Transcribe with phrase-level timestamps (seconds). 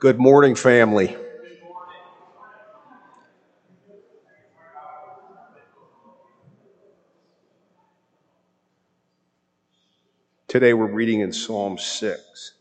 [0.00, 1.14] Good morning, family.
[10.48, 12.54] Today we're reading in Psalm 6.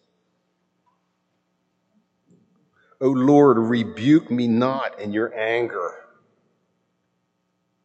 [3.00, 5.92] O Lord, rebuke me not in your anger,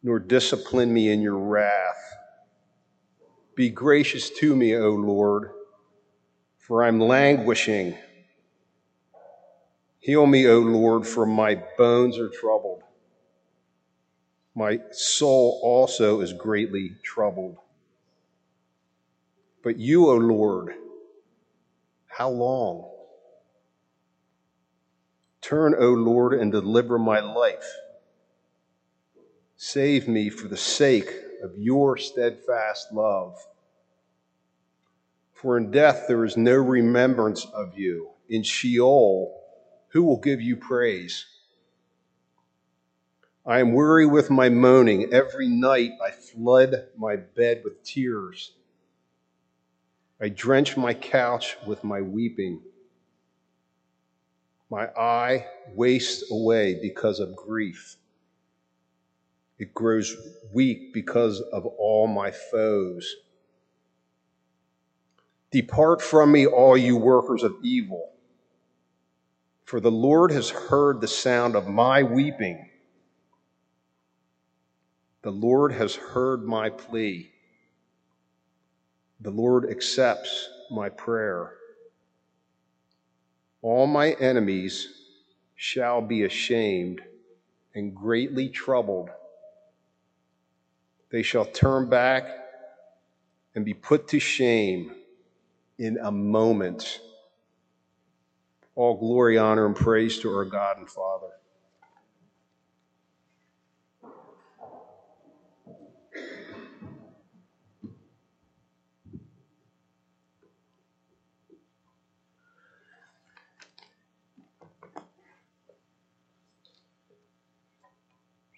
[0.03, 2.17] nor discipline me in your wrath.
[3.55, 5.51] Be gracious to me, O Lord,
[6.57, 7.97] for I'm languishing.
[10.05, 12.83] Heal me, O Lord, for my bones are troubled.
[14.53, 17.57] My soul also is greatly troubled.
[19.63, 20.75] But you, O Lord,
[22.05, 22.87] how long?
[25.41, 27.73] Turn, O Lord, and deliver my life.
[29.55, 33.43] Save me for the sake of your steadfast love.
[35.33, 38.11] For in death there is no remembrance of you.
[38.29, 39.41] In Sheol,
[39.95, 41.25] who will give you praise?
[43.45, 45.13] I am weary with my moaning.
[45.13, 48.51] Every night I flood my bed with tears.
[50.19, 52.61] I drench my couch with my weeping.
[54.69, 57.95] My eye wastes away because of grief.
[59.57, 60.13] It grows
[60.51, 63.15] weak because of all my foes.
[65.51, 68.11] Depart from me, all you workers of evil,
[69.65, 72.69] for the Lord has heard the sound of my weeping.
[75.23, 77.31] The Lord has heard my plea.
[79.21, 81.53] The Lord accepts my prayer.
[83.63, 84.87] All my enemies
[85.55, 87.01] shall be ashamed
[87.73, 89.09] and greatly troubled.
[91.09, 92.27] They shall turn back
[93.55, 94.91] and be put to shame
[95.79, 96.99] in a moment.
[98.75, 101.29] All glory, honor, and praise to our God and Father.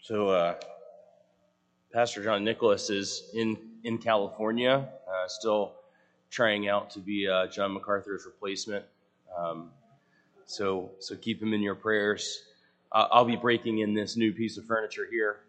[0.01, 0.55] So, uh,
[1.93, 5.73] Pastor John Nicholas is in, in California, uh, still
[6.31, 8.83] trying out to be uh, John MacArthur's replacement.
[9.37, 9.69] Um,
[10.47, 12.43] so, so keep him in your prayers.
[12.91, 15.41] I'll be breaking in this new piece of furniture here.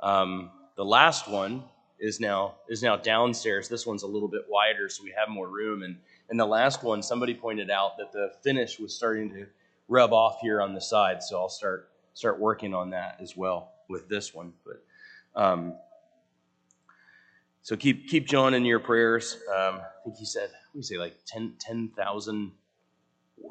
[0.00, 1.62] Um, the last one
[1.98, 3.68] is now is now downstairs.
[3.68, 5.82] This one's a little bit wider, so we have more room.
[5.82, 5.98] And
[6.30, 9.46] and the last one, somebody pointed out that the finish was starting to
[9.88, 11.22] rub off here on the side.
[11.22, 14.54] So I'll start start working on that as well with this one.
[14.64, 15.74] But um,
[17.60, 19.36] so keep keep John in your prayers.
[19.54, 22.52] Um, I think he said, we say, like 10,000 10,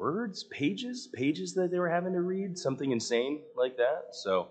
[0.00, 4.06] words, pages, pages that they were having to read, something insane like that.
[4.12, 4.48] So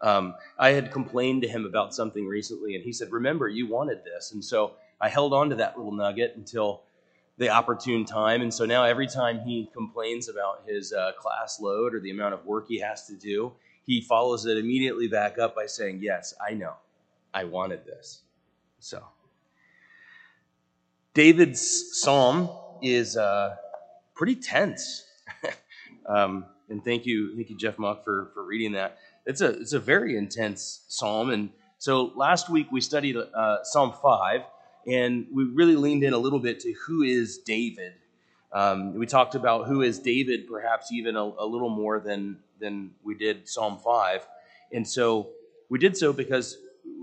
[0.00, 4.04] um, I had complained to him about something recently, and he said, "Remember, you wanted
[4.04, 6.82] this," and so I held on to that little nugget until
[7.38, 8.42] the opportune time.
[8.42, 12.34] And so now every time he complains about his uh, class load or the amount
[12.34, 13.52] of work he has to do,
[13.84, 16.74] he follows it immediately back up by saying, Yes, I know.
[17.34, 18.20] I wanted this.
[18.78, 19.02] So,
[21.14, 22.50] David's psalm
[22.82, 23.56] is uh,
[24.14, 25.04] pretty tense.
[26.06, 28.98] um, and thank you, thank you, Jeff Muck, for, for reading that.
[29.26, 31.30] It's a, it's a very intense psalm.
[31.30, 34.42] And so last week we studied uh, Psalm 5,
[34.86, 37.92] and we really leaned in a little bit to who is David.
[38.52, 42.92] Um, we talked about who is David, perhaps even a, a little more than than
[43.02, 44.26] we did Psalm 5.
[44.72, 45.30] And so
[45.68, 46.56] we did so because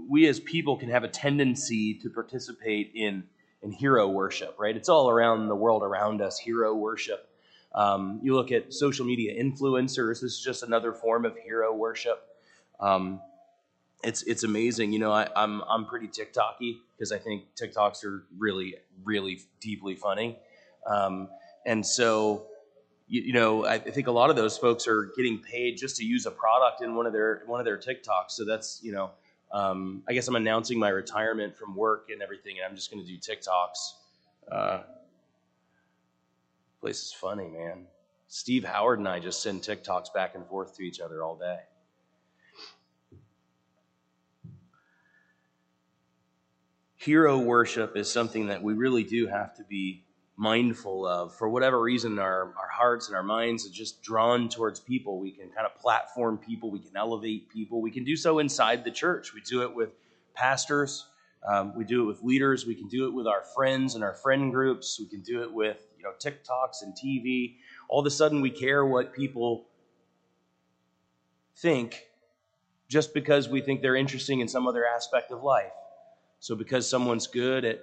[0.10, 3.24] we as people can have a tendency to participate in,
[3.62, 4.76] in hero worship, right?
[4.76, 7.28] It's all around the world around us, hero worship.
[7.76, 12.22] Um, you look at social media influencers, this is just another form of hero worship.
[12.80, 13.22] Um,
[14.04, 14.94] it's it's amazing.
[14.94, 19.42] You know, I, am I'm, I'm pretty TikToky because I think TikToks are really really
[19.60, 20.38] deeply funny,
[20.88, 21.28] um,
[21.66, 22.48] and so
[23.08, 26.06] you, you, know, I think a lot of those folks are getting paid just to
[26.06, 28.30] use a product in one of their one of their TikToks.
[28.30, 29.12] So that's you know,
[29.52, 33.04] um, I guess I'm announcing my retirement from work and everything, and I'm just going
[33.04, 33.94] to do TikToks.
[34.52, 34.82] Uh,
[36.80, 37.86] place is funny, man.
[38.28, 41.60] Steve Howard and I just send TikToks back and forth to each other all day.
[46.96, 50.04] Hero worship is something that we really do have to be
[50.40, 51.36] mindful of.
[51.36, 55.20] For whatever reason, our, our hearts and our minds are just drawn towards people.
[55.20, 57.82] We can kind of platform people, we can elevate people.
[57.82, 59.34] We can do so inside the church.
[59.34, 59.90] We do it with
[60.34, 61.06] pastors,
[61.46, 64.14] um, we do it with leaders, we can do it with our friends and our
[64.14, 67.58] friend groups, we can do it with you know TikToks and TV.
[67.90, 69.68] all of a sudden we care what people
[71.58, 72.06] think
[72.88, 75.74] just because we think they're interesting in some other aspect of life.
[76.40, 77.82] So, because someone's good at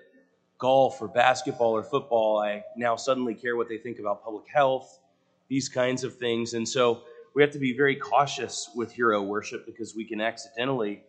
[0.59, 5.01] golf or basketball or football, I now suddenly care what they think about public health,
[5.49, 6.55] these kinds of things.
[6.55, 7.03] And so,
[7.37, 11.03] we have to be very cautious with hero worship because we can accidentally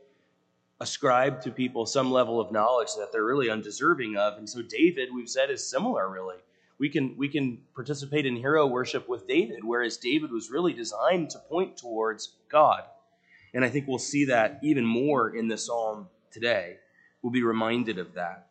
[0.81, 4.37] ascribe to people some level of knowledge that they're really undeserving of.
[4.37, 6.35] And so, David, we've said, is similar, really.
[6.79, 11.29] We can, we can participate in hero worship with David, whereas David was really designed
[11.29, 12.83] to point towards God.
[13.53, 16.75] And I think we'll see that even more in the psalm today.
[17.21, 18.46] We'll be reminded of that.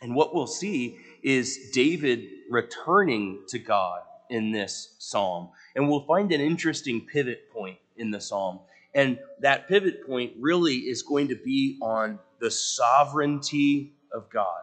[0.00, 5.50] And what we'll see is David returning to God in this psalm.
[5.74, 8.60] And we'll find an interesting pivot point in the psalm.
[8.94, 14.62] And that pivot point really is going to be on the sovereignty of God.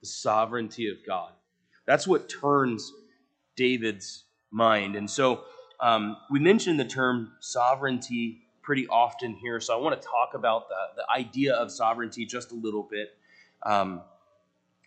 [0.00, 1.32] The sovereignty of God.
[1.86, 2.92] That's what turns
[3.56, 4.96] David's mind.
[4.96, 5.44] And so
[5.80, 10.68] um, we mentioned the term sovereignty pretty often here, so I want to talk about
[10.68, 13.16] the, the idea of sovereignty just a little bit.
[13.64, 14.02] Um,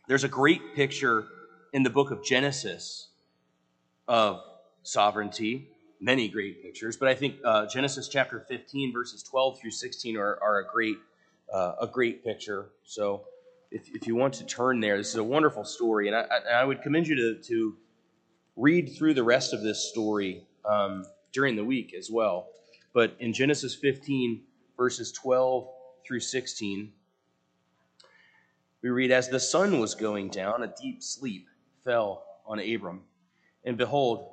[0.07, 1.27] there's a great picture
[1.73, 3.09] in the book of Genesis
[4.07, 4.41] of
[4.83, 5.67] sovereignty,
[5.99, 10.39] many great pictures, but I think uh, Genesis chapter 15, verses 12 through 16 are,
[10.41, 10.97] are a, great,
[11.53, 12.69] uh, a great picture.
[12.83, 13.25] So
[13.69, 16.63] if, if you want to turn there, this is a wonderful story, and I, I
[16.63, 17.75] would commend you to, to
[18.55, 22.47] read through the rest of this story um, during the week as well.
[22.93, 24.41] But in Genesis 15,
[24.77, 25.67] verses 12
[26.05, 26.93] through 16,
[28.81, 31.47] we read, As the sun was going down, a deep sleep
[31.83, 33.01] fell on Abram.
[33.65, 34.29] And behold,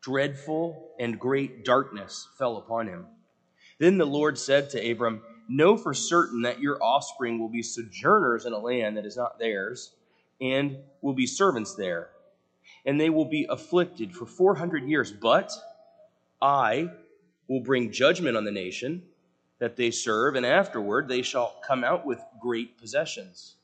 [0.00, 3.06] dreadful and great darkness fell upon him.
[3.78, 8.46] Then the Lord said to Abram, Know for certain that your offspring will be sojourners
[8.46, 9.92] in a land that is not theirs,
[10.40, 12.10] and will be servants there.
[12.86, 15.12] And they will be afflicted for 400 years.
[15.12, 15.52] But
[16.40, 16.90] I
[17.48, 19.02] will bring judgment on the nation
[19.58, 23.56] that they serve, and afterward they shall come out with great possessions.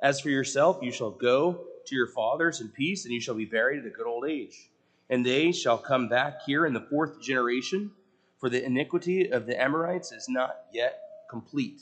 [0.00, 3.44] As for yourself, you shall go to your fathers in peace, and you shall be
[3.44, 4.70] buried at a good old age.
[5.08, 7.90] And they shall come back here in the fourth generation,
[8.38, 11.80] for the iniquity of the Amorites is not yet complete.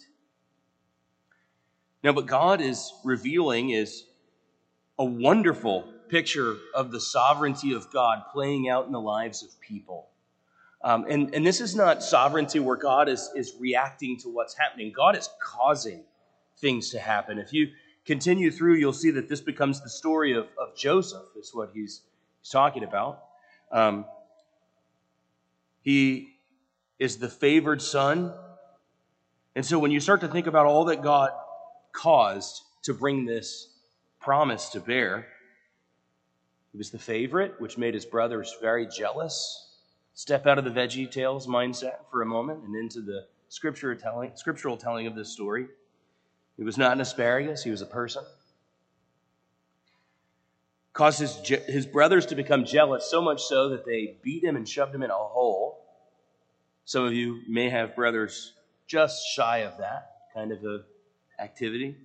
[2.02, 4.04] Now, what God is revealing is
[4.98, 10.08] a wonderful picture of the sovereignty of God playing out in the lives of people.
[10.88, 14.90] Um, and, and this is not sovereignty where God is, is reacting to what's happening.
[14.90, 16.02] God is causing
[16.56, 17.38] things to happen.
[17.38, 17.72] If you
[18.06, 22.00] continue through, you'll see that this becomes the story of, of Joseph, is what he's,
[22.40, 23.22] he's talking about.
[23.70, 24.06] Um,
[25.82, 26.38] he
[26.98, 28.32] is the favored son.
[29.54, 31.32] And so when you start to think about all that God
[31.92, 33.74] caused to bring this
[34.20, 35.26] promise to bear,
[36.72, 39.67] he was the favorite, which made his brothers very jealous.
[40.18, 44.32] Step out of the Veggie Tales mindset for a moment and into the scripture telling,
[44.34, 45.68] scriptural telling of this story.
[46.56, 48.24] He was not an asparagus, he was a person.
[50.92, 51.36] Caused his,
[51.68, 55.04] his brothers to become jealous, so much so that they beat him and shoved him
[55.04, 55.86] in a hole.
[56.84, 58.54] Some of you may have brothers
[58.88, 60.80] just shy of that kind of a
[61.40, 61.96] activity.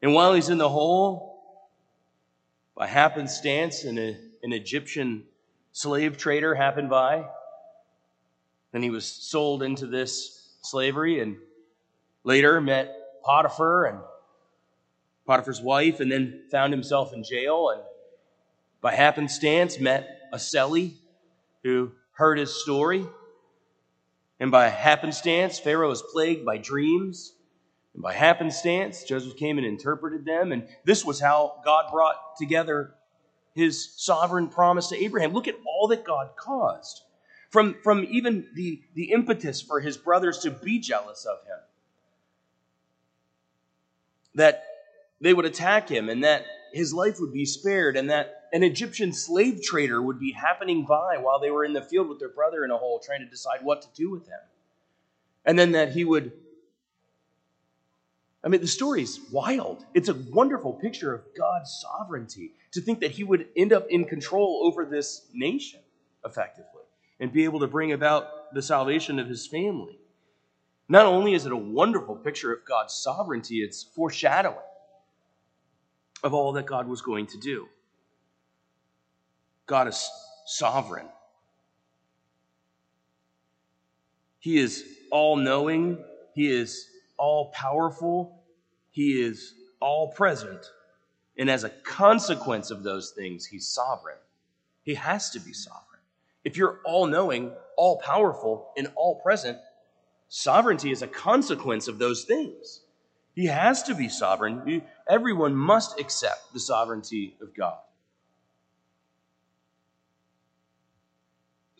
[0.00, 1.42] And while he's in the hole,
[2.74, 5.24] by happenstance, an, an Egyptian
[5.72, 7.26] slave trader happened by.
[8.72, 11.36] Then he was sold into this slavery and
[12.24, 13.98] later met Potiphar and
[15.26, 17.70] Potiphar's wife, and then found himself in jail.
[17.70, 17.82] And
[18.80, 20.94] by happenstance, met a Selly
[21.62, 23.06] who heard his story.
[24.40, 27.34] And by happenstance, Pharaoh was plagued by dreams
[27.94, 30.52] and by happenstance, Joseph came and interpreted them.
[30.52, 32.94] And this was how God brought together
[33.54, 35.32] his sovereign promise to Abraham.
[35.32, 37.02] Look at all that God caused.
[37.50, 41.58] From, from even the, the impetus for his brothers to be jealous of him.
[44.36, 44.62] That
[45.20, 49.12] they would attack him and that his life would be spared and that an Egyptian
[49.12, 52.64] slave trader would be happening by while they were in the field with their brother
[52.64, 54.38] in a hole trying to decide what to do with him.
[55.44, 56.32] And then that he would
[58.42, 59.84] I mean, the story's wild.
[59.92, 64.06] It's a wonderful picture of God's sovereignty to think that He would end up in
[64.06, 65.80] control over this nation
[66.24, 66.82] effectively
[67.18, 69.98] and be able to bring about the salvation of His family.
[70.88, 74.56] Not only is it a wonderful picture of God's sovereignty, it's foreshadowing
[76.22, 77.68] of all that God was going to do.
[79.66, 80.10] God is
[80.46, 81.06] sovereign.
[84.38, 86.02] He is all knowing.
[86.34, 86.88] He is
[87.20, 88.42] all powerful,
[88.90, 90.60] He is all present,
[91.38, 94.18] And as a consequence of those things, he's sovereign.
[94.82, 96.00] He has to be sovereign.
[96.44, 99.58] If you're all knowing, all powerful, and all present,
[100.28, 102.82] sovereignty is a consequence of those things.
[103.34, 104.82] He has to be sovereign.
[105.08, 107.78] Everyone must accept the sovereignty of God.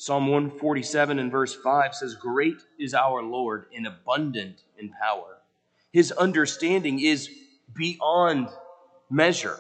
[0.01, 5.37] Psalm 147 and verse 5 says, Great is our Lord and abundant in power.
[5.93, 7.29] His understanding is
[7.75, 8.49] beyond
[9.11, 9.59] measure.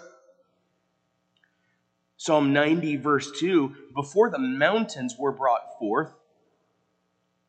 [2.16, 6.14] Psalm 90, verse 2 Before the mountains were brought forth,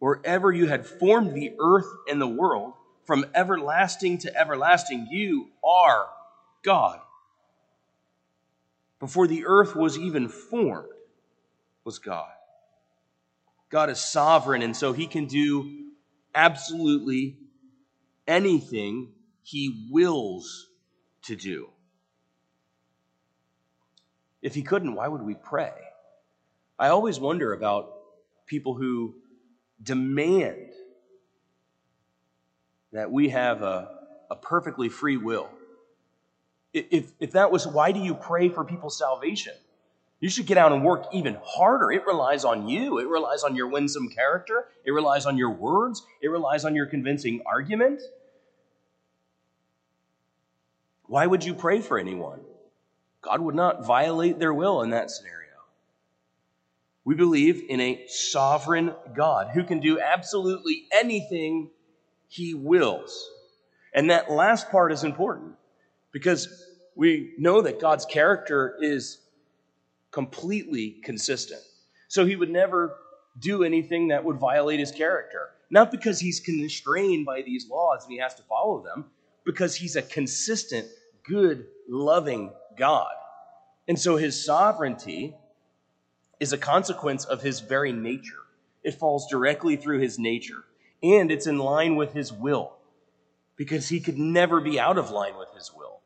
[0.02, 2.74] or ever you had formed the earth and the world,
[3.06, 6.08] from everlasting to everlasting, you are
[6.62, 7.00] God.
[9.00, 10.90] Before the earth was even formed,
[11.86, 12.28] was God.
[13.72, 15.86] God is sovereign, and so he can do
[16.36, 17.38] absolutely
[18.28, 19.14] anything
[19.44, 20.68] he wills
[21.24, 21.70] to do.
[24.42, 25.72] If he couldn't, why would we pray?
[26.78, 27.94] I always wonder about
[28.46, 29.16] people who
[29.82, 30.72] demand
[32.92, 33.90] that we have a,
[34.30, 35.50] a perfectly free will.
[36.74, 39.54] If, if that was, why do you pray for people's salvation?
[40.22, 41.92] You should get out and work even harder.
[41.92, 43.00] It relies on you.
[43.00, 44.68] It relies on your winsome character.
[44.86, 46.04] It relies on your words.
[46.22, 48.02] It relies on your convincing argument.
[51.08, 52.40] Why would you pray for anyone?
[53.22, 55.38] God would not violate their will in that scenario.
[57.04, 61.72] We believe in a sovereign God who can do absolutely anything
[62.28, 63.28] he wills.
[63.92, 65.56] And that last part is important
[66.12, 66.48] because
[66.96, 69.18] we know that God's character is
[70.12, 71.62] completely consistent.
[72.08, 72.96] So he would never
[73.40, 75.50] do anything that would violate his character.
[75.70, 79.06] Not because he's constrained by these laws and he has to follow them,
[79.46, 80.88] because he's a consistent,
[81.24, 83.12] good, loving God.
[83.88, 85.34] And so his sovereignty
[86.40, 88.44] is a consequence of his very nature.
[88.84, 90.64] It falls directly through his nature,
[91.02, 92.74] and it's in line with his will,
[93.56, 96.02] because he could never be out of line with his will.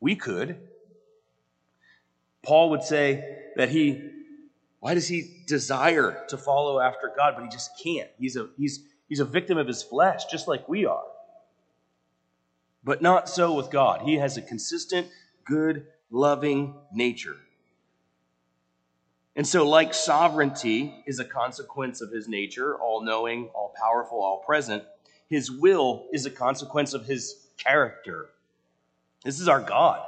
[0.00, 0.58] We could.
[2.46, 4.00] Paul would say that he,
[4.78, 8.08] why does he desire to follow after God, but he just can't?
[8.18, 11.02] He's a, he's, he's a victim of his flesh, just like we are.
[12.84, 14.02] But not so with God.
[14.02, 15.08] He has a consistent,
[15.44, 17.36] good, loving nature.
[19.34, 24.38] And so, like sovereignty is a consequence of his nature, all knowing, all powerful, all
[24.38, 24.84] present,
[25.28, 28.28] his will is a consequence of his character.
[29.24, 30.06] This is our God,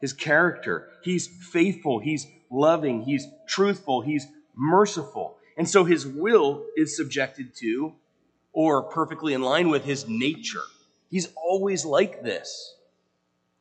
[0.00, 0.88] his character.
[1.02, 5.36] He's faithful, he's loving, he's truthful, he's merciful.
[5.56, 7.94] And so, his will is subjected to
[8.52, 10.64] or perfectly in line with his nature.
[11.08, 12.74] He's always like this,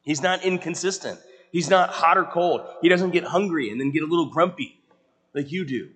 [0.03, 1.19] he's not inconsistent.
[1.55, 2.67] He's not hot or cold.
[2.81, 4.77] He doesn't get hungry and then get a little grumpy
[5.33, 5.91] like you do.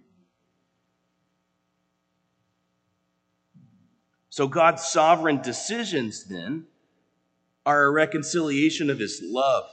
[4.29, 6.67] So God's sovereign decisions then
[7.65, 9.65] are a reconciliation of his love,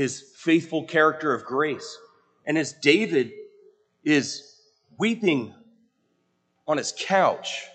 [0.00, 1.98] his faithful character of grace.
[2.46, 3.32] And as David
[4.02, 4.58] is
[4.96, 5.54] weeping
[6.66, 7.66] on his couch,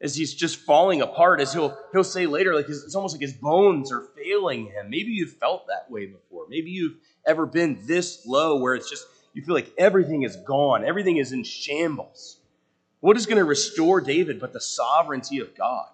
[0.00, 3.20] as he's just falling apart, as he'll, he'll say later, like his, it's almost like
[3.20, 4.88] his bones are failing him.
[4.88, 6.46] Maybe you've felt that way before.
[6.48, 10.82] Maybe you've ever been this low where it's just you feel like everything is gone,
[10.82, 12.38] everything is in shambles.
[13.00, 15.88] What is going to restore David but the sovereignty of God?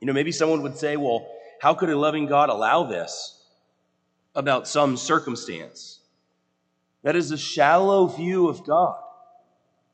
[0.00, 1.28] You know, maybe someone would say, well,
[1.60, 3.40] how could a loving God allow this
[4.34, 6.00] about some circumstance?
[7.02, 8.98] That is a shallow view of God.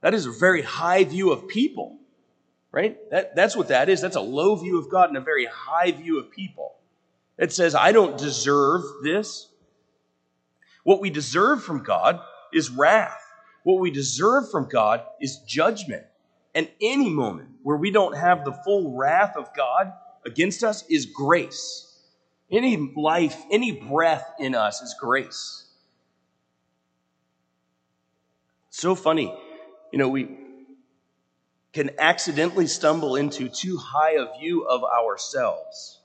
[0.01, 1.99] That is a very high view of people,
[2.71, 2.99] right?
[3.11, 4.01] That, that's what that is.
[4.01, 6.75] That's a low view of God and a very high view of people.
[7.39, 9.49] It says, I don't deserve this.
[10.85, 12.21] What we deserve from God
[12.53, 13.23] is wrath.
[13.63, 16.05] What we deserve from God is judgment.
[16.55, 19.93] And any moment where we don't have the full wrath of God
[20.25, 21.88] against us is grace.
[22.51, 25.67] Any life, any breath in us is grace.
[28.71, 29.37] So funny.
[29.93, 30.39] You know, we
[31.73, 36.01] can accidentally stumble into too high a view of ourselves.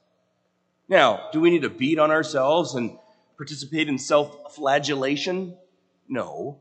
[0.90, 2.98] Now, do we need to beat on ourselves and
[3.38, 5.58] participate in self flagellation?
[6.10, 6.60] No.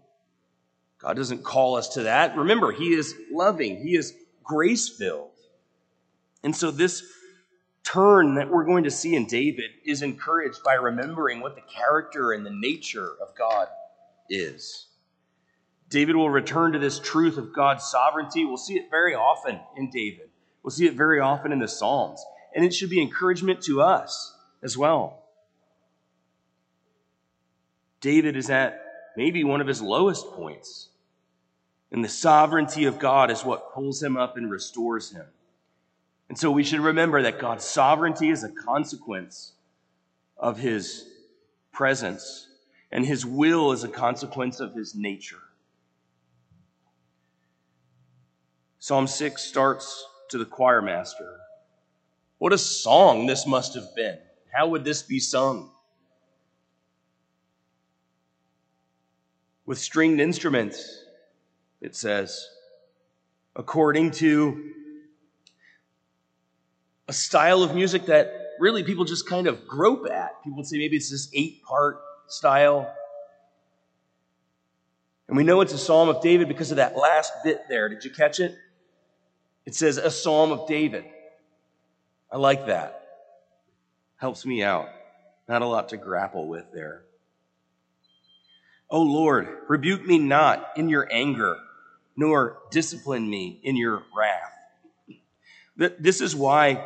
[0.98, 2.36] God doesn't call us to that.
[2.36, 5.30] Remember, He is loving, He is grace filled.
[6.44, 7.02] And so, this
[7.84, 12.32] turn that we're going to see in David is encouraged by remembering what the character
[12.32, 13.68] and the nature of God
[14.28, 14.86] is.
[15.88, 18.44] David will return to this truth of God's sovereignty.
[18.44, 20.30] We'll see it very often in David.
[20.62, 22.24] We'll see it very often in the Psalms.
[22.54, 25.24] And it should be encouragement to us as well.
[28.00, 28.82] David is at
[29.16, 30.88] maybe one of his lowest points.
[31.90, 35.26] And the sovereignty of God is what pulls him up and restores him.
[36.32, 39.52] And so we should remember that God's sovereignty is a consequence
[40.38, 41.04] of his
[41.72, 42.48] presence,
[42.90, 45.42] and his will is a consequence of his nature.
[48.78, 51.36] Psalm 6 starts to the choir master.
[52.38, 54.16] What a song this must have been.
[54.54, 55.68] How would this be sung?
[59.66, 61.04] With stringed instruments,
[61.82, 62.48] it says,
[63.54, 64.72] according to
[67.08, 70.42] a style of music that really people just kind of grope at.
[70.42, 72.92] People would say maybe it's this eight part style.
[75.28, 77.88] And we know it's a psalm of David because of that last bit there.
[77.88, 78.54] Did you catch it?
[79.64, 81.04] It says a psalm of David.
[82.30, 83.02] I like that.
[84.16, 84.88] Helps me out.
[85.48, 87.02] Not a lot to grapple with there.
[88.90, 91.56] Oh Lord, rebuke me not in your anger,
[92.16, 94.51] nor discipline me in your wrath.
[95.76, 96.84] This is why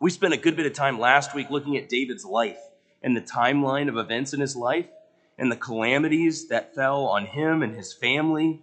[0.00, 2.58] we spent a good bit of time last week looking at David's life
[3.02, 4.88] and the timeline of events in his life
[5.38, 8.62] and the calamities that fell on him and his family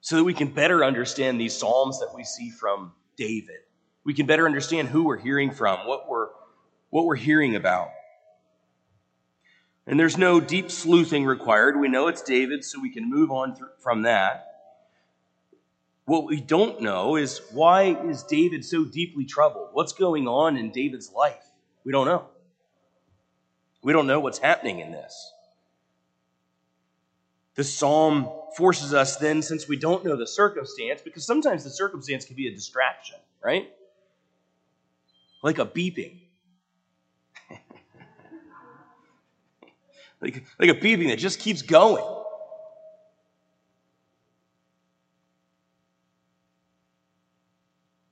[0.00, 3.56] so that we can better understand these Psalms that we see from David.
[4.04, 6.28] We can better understand who we're hearing from, what we're,
[6.90, 7.88] what we're hearing about.
[9.84, 11.78] And there's no deep sleuthing required.
[11.78, 14.55] We know it's David, so we can move on th- from that.
[16.06, 19.70] What we don't know is why is David so deeply troubled?
[19.72, 21.44] What's going on in David's life?
[21.84, 22.26] We don't know.
[23.82, 25.32] We don't know what's happening in this.
[27.56, 32.24] The psalm forces us then, since we don't know the circumstance, because sometimes the circumstance
[32.24, 33.68] can be a distraction, right?
[35.42, 36.20] Like a beeping.
[40.20, 42.04] like, like a beeping that just keeps going.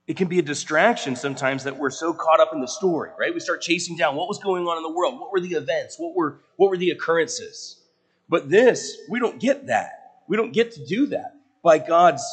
[0.07, 3.33] It can be a distraction sometimes that we're so caught up in the story, right?
[3.33, 5.99] We start chasing down what was going on in the world, what were the events,
[5.99, 7.81] what were what were the occurrences.
[8.29, 10.23] But this, we don't get that.
[10.29, 11.35] We don't get to do that.
[11.63, 12.25] By God's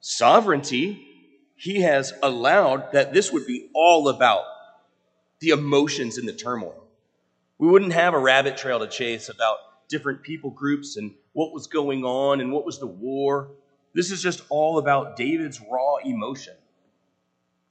[0.00, 1.06] sovereignty,
[1.56, 4.44] he has allowed that this would be all about
[5.40, 6.84] the emotions and the turmoil.
[7.58, 11.68] We wouldn't have a rabbit trail to chase about different people groups and what was
[11.68, 13.50] going on and what was the war.
[13.94, 16.54] This is just all about David's raw emotion.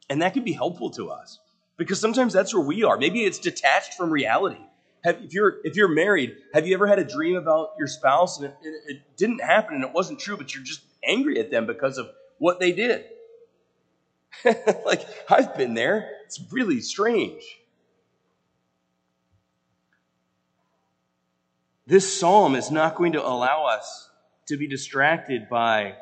[0.10, 1.40] And that can be helpful to us
[1.78, 2.98] because sometimes that's where we are.
[2.98, 4.60] Maybe it's detached from reality.
[5.04, 8.38] Have, if you're if you're married, have you ever had a dream about your spouse
[8.38, 11.50] and it, it, it didn't happen and it wasn't true, but you're just angry at
[11.50, 13.06] them because of what they did?
[14.86, 16.10] like I've been there.
[16.26, 17.42] It's really strange.
[21.88, 24.10] This psalm is not going to allow us
[24.48, 25.96] to be distracted by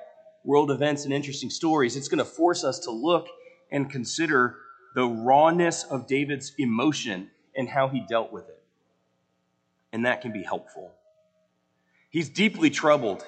[0.44, 1.96] world events and interesting stories.
[1.96, 3.28] It's going to force us to look
[3.72, 4.58] and consider
[4.96, 8.62] the rawness of David's emotion and how he dealt with it.
[9.92, 10.92] And that can be helpful.
[12.10, 13.24] He's deeply troubled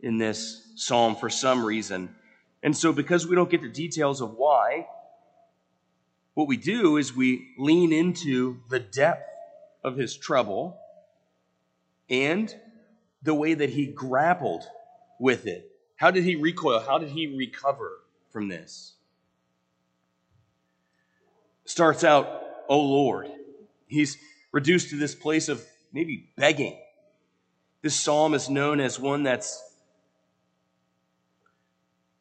[0.00, 2.14] in this psalm for some reason.
[2.62, 4.86] And so, because we don't get the details of why,
[6.34, 9.28] what we do is we lean into the depth
[9.82, 10.78] of his trouble
[12.10, 12.54] and
[13.22, 14.64] the way that he grappled
[15.18, 15.70] with it.
[15.96, 16.80] How did he recoil?
[16.80, 17.92] How did he recover
[18.30, 18.95] from this?
[21.66, 23.30] Starts out, Oh Lord.
[23.86, 24.16] He's
[24.52, 26.78] reduced to this place of maybe begging.
[27.82, 29.62] This psalm is known as one that's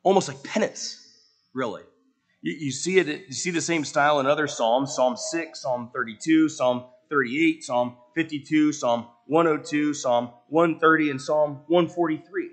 [0.04, 1.02] almost like penance,
[1.54, 1.82] really.
[2.42, 5.90] You, you, see it, you see the same style in other psalms Psalm 6, Psalm
[5.94, 12.52] 32, Psalm 38, Psalm 52, Psalm 102, Psalm 130, and Psalm 143.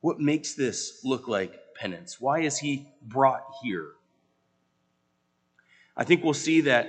[0.00, 2.20] What makes this look like penance?
[2.20, 3.88] Why is he brought here?
[5.96, 6.88] I think we'll see that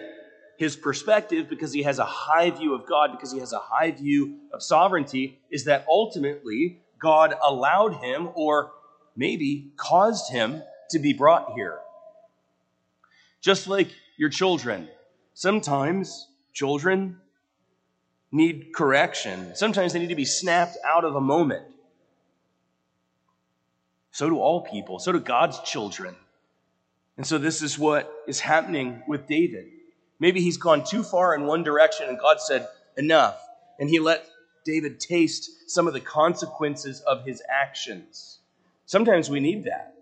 [0.58, 3.92] his perspective, because he has a high view of God, because he has a high
[3.92, 8.72] view of sovereignty, is that ultimately God allowed him or
[9.16, 11.80] maybe caused him to be brought here.
[13.42, 14.88] Just like your children,
[15.34, 17.18] sometimes children
[18.32, 19.56] need correction.
[19.56, 21.66] Sometimes they need to be snapped out of a moment.
[24.12, 25.00] So do all people.
[25.00, 26.16] So do God's children.
[27.18, 29.68] And so this is what is happening with David.
[30.20, 33.42] Maybe he's gone too far in one direction and God said, enough.
[33.80, 34.28] And he let
[34.66, 38.40] David taste some of the consequences of his actions.
[38.86, 39.96] Sometimes we need that.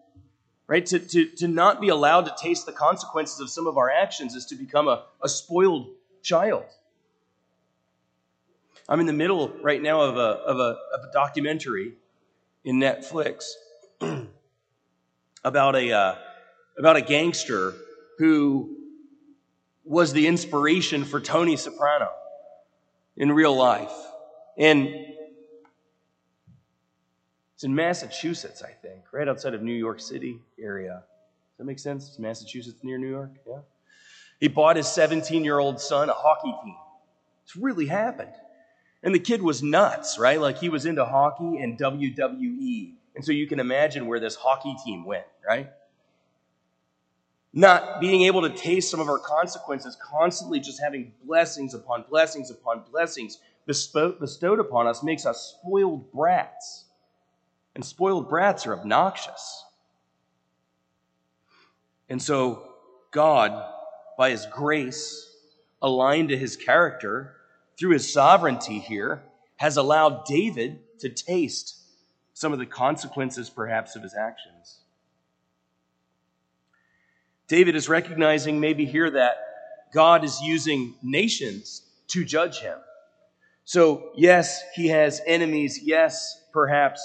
[0.69, 0.85] right?
[0.85, 4.35] To, to, to not be allowed to taste the consequences of some of our actions
[4.35, 5.89] is to become a, a spoiled
[6.21, 6.65] child.
[8.87, 11.93] I'm in the middle right now of a, of a, of a documentary
[12.63, 13.45] in Netflix
[15.43, 16.15] about a, uh,
[16.77, 17.73] about a gangster
[18.17, 18.75] who
[19.83, 22.09] was the inspiration for Tony Soprano
[23.17, 23.93] in real life.
[24.57, 24.87] And
[27.55, 31.03] it's in Massachusetts, I think, right outside of New York City area.
[31.51, 32.09] Does that make sense?
[32.09, 33.31] Is Massachusetts near New York?
[33.47, 33.59] Yeah.
[34.39, 36.75] He bought his 17 year old son a hockey team.
[37.43, 38.33] It's really happened.
[39.03, 40.39] And the kid was nuts, right?
[40.39, 42.93] Like he was into hockey and WWE.
[43.15, 45.69] And so you can imagine where this hockey team went, right?
[47.51, 52.51] Not being able to taste some of our consequences, constantly just having blessings upon blessings
[52.51, 56.85] upon blessings bestowed upon us makes us spoiled brats.
[57.75, 59.63] And spoiled brats are obnoxious.
[62.09, 62.73] And so,
[63.11, 63.71] God,
[64.17, 65.27] by His grace,
[65.81, 67.35] aligned to His character,
[67.77, 69.23] through His sovereignty here,
[69.57, 71.78] has allowed David to taste
[72.39, 74.77] some of the consequences, perhaps, of his actions.
[77.49, 79.35] David is recognizing maybe here that
[79.93, 82.77] God is using nations to judge him.
[83.65, 85.81] So, yes, he has enemies.
[85.83, 87.01] Yes, perhaps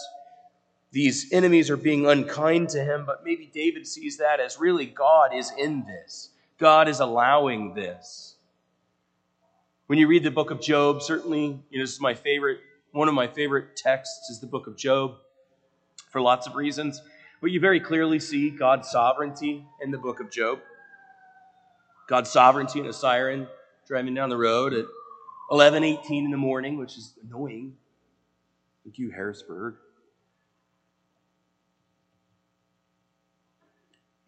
[0.93, 5.35] these enemies are being unkind to him, but maybe David sees that as really God
[5.35, 6.29] is in this.
[6.59, 8.37] God is allowing this.
[9.89, 12.61] When you read the book of Job, certainly, you know, this is my favorite,
[12.93, 15.17] one of my favorite texts is the book of Job
[16.15, 17.03] for lots of reasons.
[17.41, 20.61] But you very clearly see God's sovereignty in the book of Job.
[22.09, 23.49] God's sovereignty in a siren
[23.89, 24.87] driving down the road at
[25.51, 27.77] 11:18 in the morning, which is annoying.
[28.85, 29.75] Thank you, Harrisburg.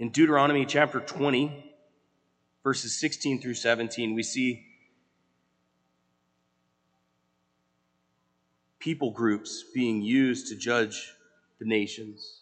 [0.01, 1.73] In Deuteronomy chapter 20,
[2.65, 4.67] verses 16 through 17, we see
[8.81, 11.13] people groups being used to judge
[11.59, 12.41] the nations.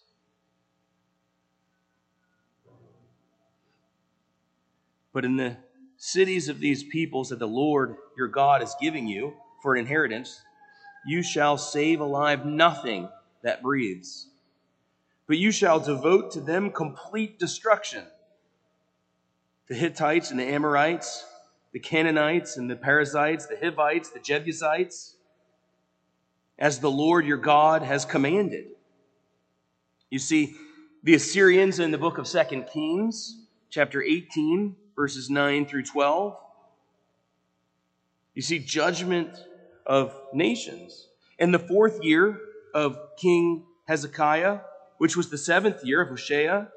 [5.13, 5.57] But in the
[5.97, 10.41] cities of these peoples that the Lord your God is giving you for an inheritance,
[11.07, 13.09] you shall save alive nothing
[13.43, 14.29] that breathes,
[15.27, 18.05] but you shall devote to them complete destruction.
[19.69, 21.25] The Hittites and the Amorites,
[21.73, 25.17] the Canaanites and the Perizzites, the Hivites, the Jebusites,
[26.59, 28.67] as the Lord your God has commanded.
[30.15, 30.55] You see,
[31.03, 33.37] the Assyrians in the book of Second Kings,
[33.69, 36.37] chapter 18, verses 9 through 12.
[38.37, 39.37] You see judgment
[39.85, 41.09] of nations.
[41.41, 42.39] In the fourth year
[42.73, 44.61] of King Hezekiah,
[44.99, 46.69] which was the seventh year of Hoshea,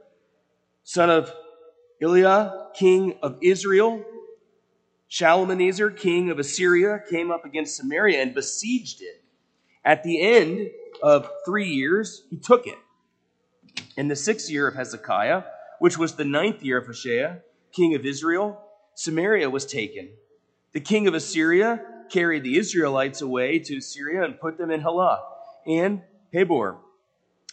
[0.84, 1.32] son of
[2.02, 4.04] Elah, king of Israel,
[5.10, 9.24] Shalmaneser, king of Assyria, came up against Samaria and besieged it.
[9.86, 10.72] At the end
[11.04, 12.80] of three years, he took it.
[13.96, 15.44] In the sixth year of Hezekiah,
[15.80, 17.38] which was the ninth year of Hoshea,
[17.72, 18.60] king of Israel,
[18.96, 20.10] Samaria was taken.
[20.74, 25.24] The king of Assyria carried the Israelites away to Assyria and put them in Halah
[25.66, 26.02] and
[26.34, 26.78] Habor,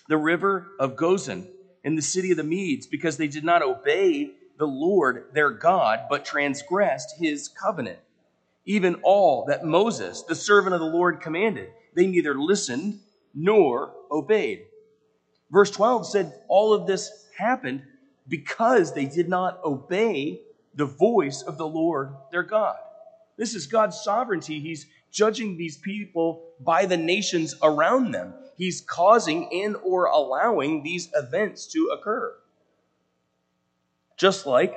[0.09, 1.47] the river of Gozan,
[1.83, 6.01] in the city of the Medes, because they did not obey the Lord their God,
[6.09, 7.99] but transgressed his covenant.
[8.65, 13.01] Even all that Moses, the servant of the Lord, commanded, they neither listened
[13.35, 14.65] nor obeyed.
[15.55, 17.85] Verse 12 said all of this happened
[18.27, 20.41] because they did not obey
[20.75, 22.77] the voice of the Lord their God.
[23.37, 24.59] This is God's sovereignty.
[24.59, 28.35] He's judging these people by the nations around them.
[28.57, 32.35] He's causing and or allowing these events to occur.
[34.17, 34.75] Just like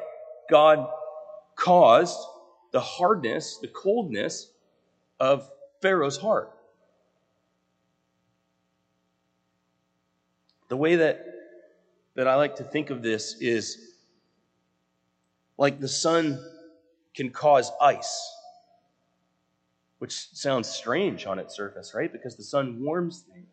[0.47, 0.87] God
[1.55, 2.19] caused
[2.71, 4.51] the hardness, the coldness
[5.19, 5.49] of
[5.81, 6.51] Pharaoh's heart.
[10.69, 11.25] The way that,
[12.15, 13.95] that I like to think of this is
[15.57, 16.43] like the sun
[17.15, 18.31] can cause ice,
[19.99, 22.11] which sounds strange on its surface, right?
[22.11, 23.47] Because the sun warms things.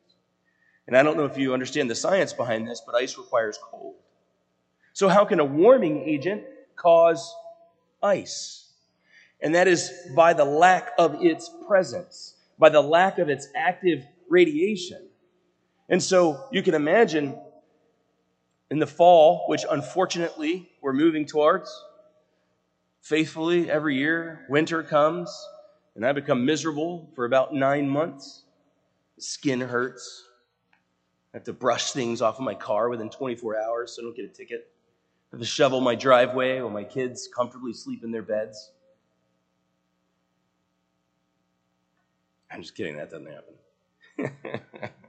[0.86, 3.94] And I don't know if you understand the science behind this, but ice requires cold.
[4.92, 6.44] So, how can a warming agent
[6.76, 7.34] cause
[8.02, 8.72] ice?
[9.40, 14.04] And that is by the lack of its presence, by the lack of its active
[14.28, 15.08] radiation.
[15.88, 17.38] And so you can imagine
[18.70, 21.70] in the fall, which unfortunately we're moving towards,
[23.00, 25.30] faithfully every year, winter comes,
[25.94, 28.44] and I become miserable for about nine months.
[29.18, 30.24] Skin hurts.
[31.32, 34.16] I have to brush things off of my car within 24 hours so I don't
[34.16, 34.70] get a ticket.
[35.32, 38.70] I have to shovel my driveway while my kids comfortably sleep in their beds.
[42.50, 43.28] I'm just kidding, that doesn't
[44.18, 44.90] happen.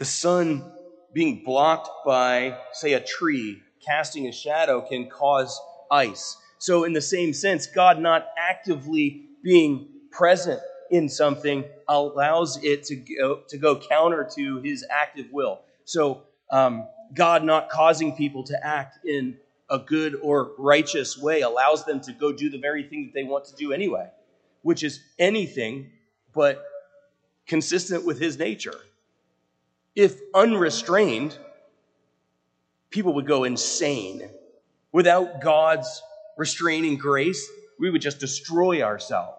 [0.00, 0.64] the sun
[1.12, 5.60] being blocked by, say, a tree casting a shadow can cause
[5.90, 6.38] ice.
[6.58, 10.58] So, in the same sense, God not actively being present
[10.90, 15.60] in something allows it to go, to go counter to his active will.
[15.84, 19.36] So, um, God not causing people to act in
[19.68, 23.24] a good or righteous way allows them to go do the very thing that they
[23.24, 24.08] want to do anyway,
[24.62, 25.90] which is anything
[26.34, 26.64] but
[27.46, 28.80] consistent with his nature.
[29.94, 31.36] If unrestrained,
[32.90, 34.28] people would go insane.
[34.92, 36.02] Without God's
[36.36, 37.48] restraining grace,
[37.78, 39.36] we would just destroy ourselves.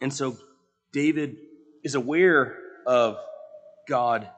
[0.00, 0.36] And so
[0.92, 1.36] David
[1.84, 3.16] is aware of
[3.88, 4.28] God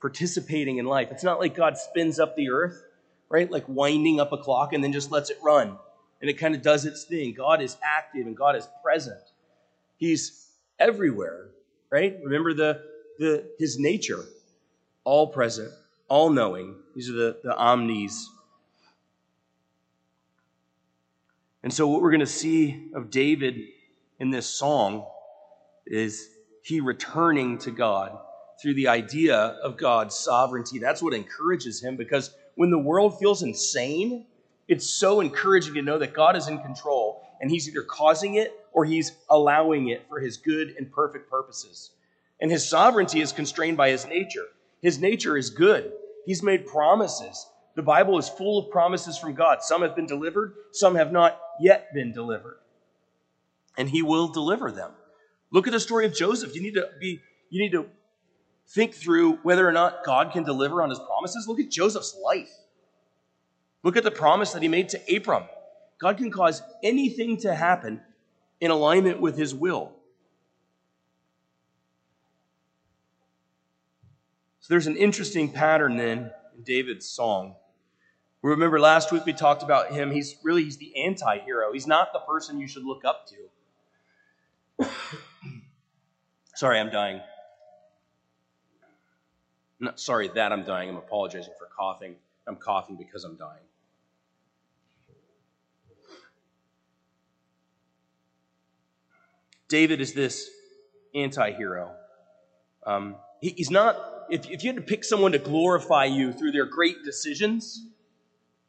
[0.00, 1.08] participating in life.
[1.10, 2.82] It's not like God spins up the earth,
[3.28, 3.50] right?
[3.50, 5.78] Like winding up a clock and then just lets it run
[6.20, 7.34] and it kind of does its thing.
[7.34, 9.20] God is active and God is present.
[9.96, 11.48] He's everywhere,
[11.90, 12.18] right?
[12.22, 12.82] Remember the,
[13.18, 14.24] the his nature,
[15.04, 15.72] all present,
[16.08, 16.76] all knowing.
[16.94, 18.28] These are the, the omnis
[21.62, 23.60] and so, what we're going to see of David
[24.18, 25.06] in this song
[25.86, 26.28] is
[26.62, 28.16] he returning to God
[28.62, 30.78] through the idea of God's sovereignty.
[30.78, 34.26] That's what encourages him because when the world feels insane,
[34.70, 38.54] it's so encouraging to know that God is in control and he's either causing it
[38.72, 41.90] or he's allowing it for his good and perfect purposes.
[42.40, 44.46] And his sovereignty is constrained by his nature.
[44.80, 45.92] His nature is good.
[46.24, 47.48] He's made promises.
[47.74, 49.58] The Bible is full of promises from God.
[49.62, 52.58] Some have been delivered, some have not yet been delivered.
[53.76, 54.92] And he will deliver them.
[55.50, 56.54] Look at the story of Joseph.
[56.54, 57.86] You need to be you need to
[58.68, 61.48] think through whether or not God can deliver on his promises.
[61.48, 62.52] Look at Joseph's life.
[63.82, 65.44] Look at the promise that he made to Abram.
[65.98, 68.00] God can cause anything to happen
[68.60, 69.92] in alignment with his will.
[74.60, 77.54] So there's an interesting pattern then in David's song.
[78.42, 80.10] We remember last week we talked about him.
[80.10, 81.72] He's really he's the anti-hero.
[81.72, 83.26] He's not the person you should look up
[84.78, 84.88] to.
[86.54, 87.20] sorry, I'm dying.
[89.78, 90.88] not sorry that I'm dying.
[90.88, 92.16] I'm apologizing for coughing.
[92.46, 93.60] I'm coughing because I'm dying.
[99.70, 100.50] David is this
[101.14, 101.94] anti hero.
[102.84, 103.96] Um, he, he's not,
[104.28, 107.86] if, if you had to pick someone to glorify you through their great decisions,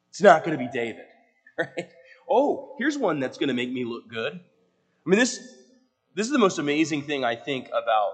[0.10, 1.06] it's not going to be David.
[1.58, 1.90] Right?
[2.30, 4.34] Oh, here's one that's going to make me look good.
[4.34, 5.38] I mean, this,
[6.16, 8.14] this is the most amazing thing I think about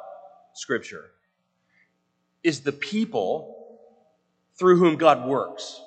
[0.56, 1.12] Scripture
[2.44, 3.80] is the people
[4.58, 5.80] through whom God works.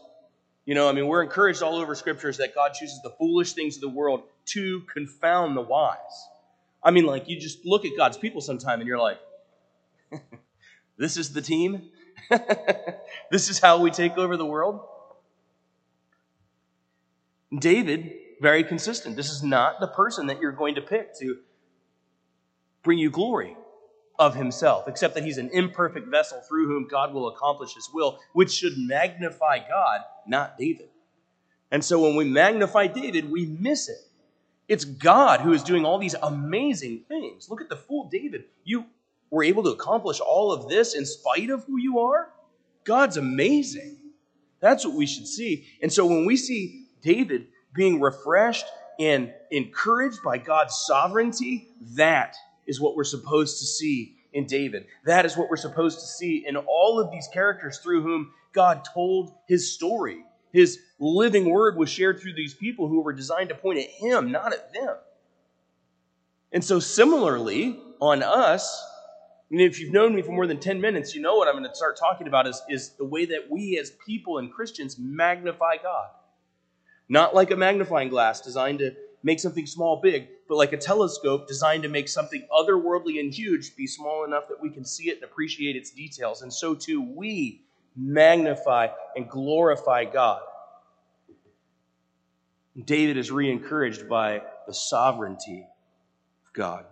[0.65, 3.77] You know, I mean, we're encouraged all over scriptures that God chooses the foolish things
[3.77, 5.97] of the world to confound the wise.
[6.83, 9.19] I mean, like, you just look at God's people sometime and you're like,
[10.97, 11.91] this is the team?
[13.31, 14.81] this is how we take over the world?
[17.57, 19.17] David, very consistent.
[19.17, 21.39] This is not the person that you're going to pick to
[22.83, 23.57] bring you glory
[24.19, 28.19] of himself, except that he's an imperfect vessel through whom God will accomplish his will,
[28.33, 30.89] which should magnify God, not David.
[31.71, 33.99] And so when we magnify David, we miss it.
[34.71, 37.51] It's God who is doing all these amazing things.
[37.51, 38.45] Look at the fool David.
[38.63, 38.85] You
[39.29, 42.31] were able to accomplish all of this in spite of who you are?
[42.85, 43.99] God's amazing.
[44.61, 45.67] That's what we should see.
[45.83, 48.67] And so when we see David being refreshed
[49.01, 54.87] and encouraged by God's sovereignty, that is what we're supposed to see in David.
[55.05, 58.85] That is what we're supposed to see in all of these characters through whom God
[58.95, 60.25] told his story.
[60.53, 64.31] His living word was shared through these people who were designed to point at him,
[64.31, 64.97] not at them.
[66.53, 68.85] And so, similarly, on us,
[69.51, 71.75] if you've known me for more than 10 minutes, you know what I'm going to
[71.75, 76.09] start talking about is, is the way that we as people and Christians magnify God.
[77.09, 81.49] Not like a magnifying glass designed to make something small big, but like a telescope
[81.49, 85.17] designed to make something otherworldly and huge be small enough that we can see it
[85.17, 86.43] and appreciate its details.
[86.43, 87.63] And so too, we
[87.97, 90.43] magnify and glorify God.
[92.85, 95.67] David is re encouraged by the sovereignty
[96.47, 96.85] of God.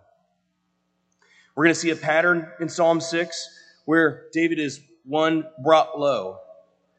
[1.55, 3.49] We're going to see a pattern in Psalm 6
[3.85, 6.38] where David is one, brought low,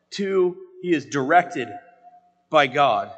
[0.09, 1.69] two, he is directed
[2.49, 3.11] by God.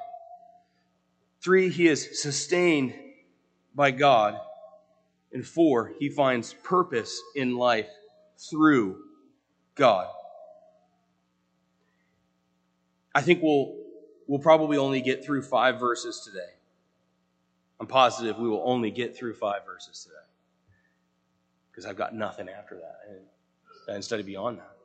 [1.42, 2.94] Three, he is sustained
[3.74, 4.38] by God.
[5.34, 7.90] And four, he finds purpose in life
[8.38, 8.98] through
[9.76, 10.08] God.
[13.16, 13.76] I think we'll,
[14.28, 16.54] we'll probably only get through five verses today.
[17.80, 20.16] I'm positive we will only get through five verses today.
[21.72, 23.00] Because I've got nothing after that.
[23.88, 24.78] I didn't study beyond that.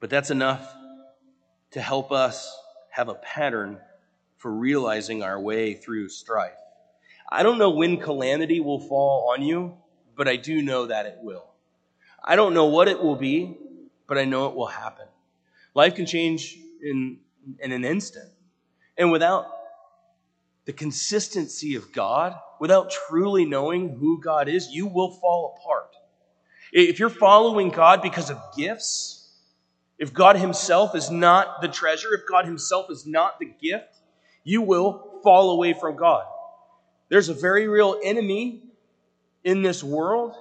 [0.00, 0.72] But that's enough
[1.72, 2.56] to help us
[2.90, 3.78] have a pattern
[4.36, 6.52] for realizing our way through strife.
[7.30, 9.76] I don't know when calamity will fall on you,
[10.16, 11.46] but I do know that it will.
[12.24, 13.56] I don't know what it will be,
[14.08, 15.06] but I know it will happen.
[15.74, 17.18] Life can change in,
[17.60, 18.28] in an instant.
[18.96, 19.46] And without
[20.64, 25.94] the consistency of God, without truly knowing who God is, you will fall apart.
[26.72, 29.30] If you're following God because of gifts,
[29.98, 33.94] if God Himself is not the treasure, if God Himself is not the gift,
[34.44, 36.24] you will fall away from God.
[37.08, 38.62] There's a very real enemy
[39.44, 40.34] in this world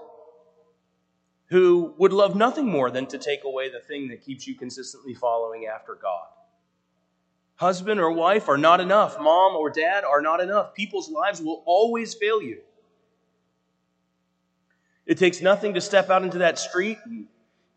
[1.50, 5.14] who would love nothing more than to take away the thing that keeps you consistently
[5.14, 6.28] following after God.
[7.56, 9.20] Husband or wife are not enough.
[9.20, 10.74] Mom or dad are not enough.
[10.74, 12.62] People's lives will always fail you.
[15.06, 17.28] It takes nothing to step out into that street and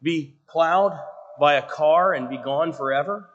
[0.03, 0.99] be plowed
[1.39, 3.31] by a car and be gone forever.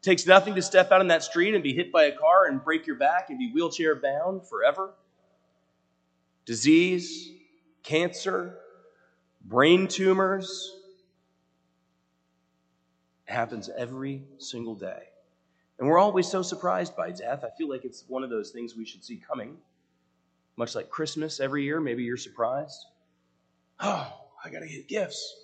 [0.00, 2.46] It takes nothing to step out in that street and be hit by a car
[2.46, 4.94] and break your back and be wheelchair bound forever.
[6.46, 7.30] Disease,
[7.82, 8.56] cancer,
[9.42, 10.76] brain tumors.
[13.26, 15.02] It happens every single day.
[15.78, 17.42] And we're always so surprised by death.
[17.44, 19.56] I feel like it's one of those things we should see coming.
[20.56, 22.84] Much like Christmas every year, maybe you're surprised.
[23.78, 24.12] Oh,
[24.44, 25.36] I got to get gifts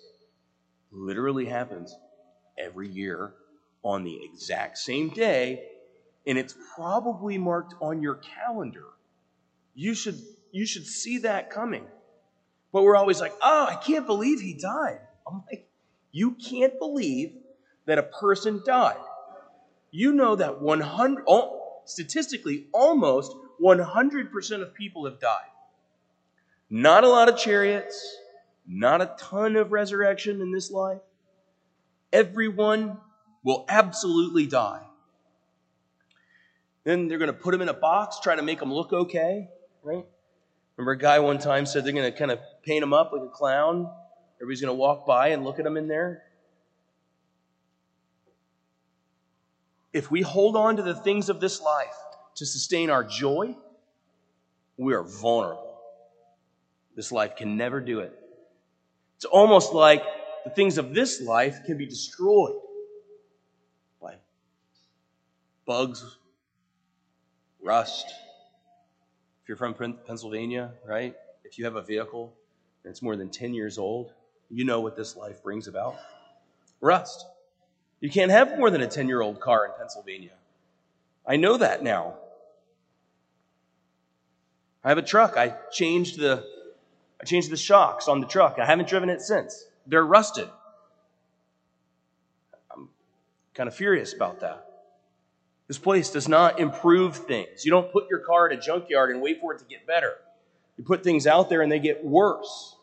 [0.91, 1.95] literally happens
[2.57, 3.33] every year
[3.83, 5.63] on the exact same day,
[6.25, 8.85] and it's probably marked on your calendar.
[9.75, 10.19] You should,
[10.51, 11.85] you should see that coming.
[12.71, 14.99] But we're always like, oh, I can't believe he died.
[15.25, 15.67] I'm like,
[16.11, 17.33] you can't believe
[17.85, 18.97] that a person died.
[19.91, 21.25] You know that 100,
[21.85, 25.49] statistically, almost 100% of people have died.
[26.69, 28.17] Not a lot of chariots,
[28.67, 31.01] not a ton of resurrection in this life.
[32.11, 32.97] Everyone
[33.43, 34.83] will absolutely die.
[36.83, 39.49] Then they're going to put them in a box, try to make them look okay,
[39.83, 40.05] right?
[40.77, 43.23] Remember, a guy one time said they're going to kind of paint him up like
[43.23, 43.91] a clown.
[44.37, 46.23] Everybody's going to walk by and look at him in there.
[49.91, 51.95] If we hold on to the things of this life
[52.35, 53.55] to sustain our joy,
[54.77, 55.79] we are vulnerable.
[56.95, 58.13] This life can never do it.
[59.15, 60.03] It's almost like
[60.43, 62.55] the things of this life can be destroyed
[63.99, 64.13] by
[65.65, 66.05] bugs,
[67.63, 68.13] rust.
[69.47, 71.15] If you're from Pennsylvania, right?
[71.45, 72.33] If you have a vehicle
[72.83, 74.11] and it's more than 10 years old,
[74.49, 75.95] you know what this life brings about
[76.81, 77.25] rust.
[78.01, 80.33] You can't have more than a 10 year old car in Pennsylvania.
[81.25, 82.15] I know that now.
[84.83, 85.37] I have a truck.
[85.37, 86.43] I changed the
[87.21, 88.57] I changed the shocks on the truck.
[88.59, 89.65] I haven't driven it since.
[89.85, 90.49] They're rusted.
[92.69, 92.89] I'm
[93.53, 94.66] kind of furious about that.
[95.67, 97.65] This place does not improve things.
[97.65, 100.13] You don't put your car in a junkyard and wait for it to get better.
[100.77, 102.75] You put things out there and they get worse.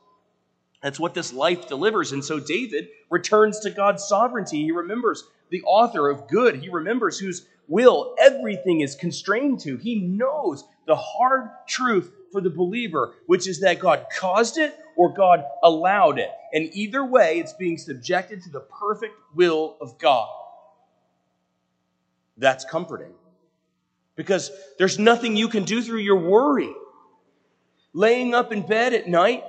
[0.82, 2.12] That's what this life delivers.
[2.12, 4.62] And so David returns to God's sovereignty.
[4.64, 6.56] He remembers the author of good.
[6.56, 9.78] He remembers whose will everything is constrained to.
[9.78, 15.14] He knows the hard truth for the believer, which is that God caused it or
[15.14, 16.30] God allowed it.
[16.52, 20.28] And either way, it's being subjected to the perfect will of God.
[22.36, 23.12] That's comforting.
[24.16, 26.72] Because there's nothing you can do through your worry.
[27.92, 29.44] Laying up in bed at night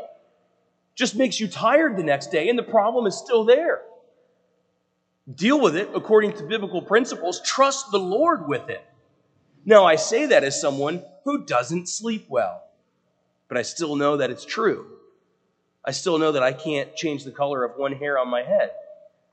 [0.95, 3.81] just makes you tired the next day, and the problem is still there.
[5.33, 7.41] Deal with it according to biblical principles.
[7.41, 8.86] Trust the Lord with it.
[9.65, 12.65] Now, I say that as someone who doesn't sleep well
[13.47, 14.88] but I still know that it's true.
[15.83, 18.71] I still know that I can't change the color of one hair on my head.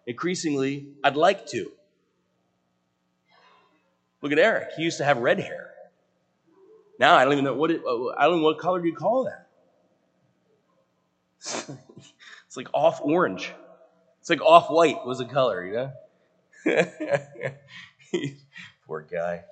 [0.07, 1.72] Increasingly, I'd like to.
[4.23, 4.70] Look at Eric.
[4.77, 5.70] He used to have red hair.
[6.99, 8.95] Now I don't even know what it, uh, I don't know what color do you
[8.95, 9.49] call that.
[12.47, 13.53] it's like off orange.
[14.20, 15.93] It's like off white was the color, you know?
[18.87, 19.43] Poor guy.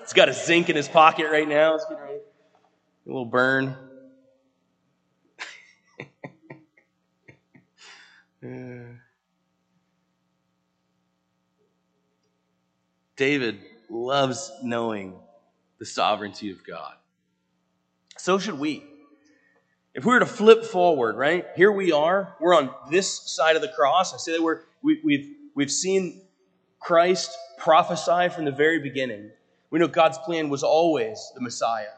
[0.00, 1.74] He's got a zinc in his pocket right now.
[1.74, 2.18] It's getting ready.
[2.18, 2.20] A
[3.06, 3.76] little burn.
[8.44, 8.98] Uh,
[13.22, 15.14] David loves knowing
[15.78, 16.94] the sovereignty of God.
[18.18, 18.82] So should we.
[19.94, 21.46] If we were to flip forward, right?
[21.54, 22.34] Here we are.
[22.40, 24.12] We're on this side of the cross.
[24.12, 26.22] I say that we're, we, we've, we've seen
[26.80, 29.30] Christ prophesy from the very beginning.
[29.70, 31.94] We know God's plan was always the Messiah.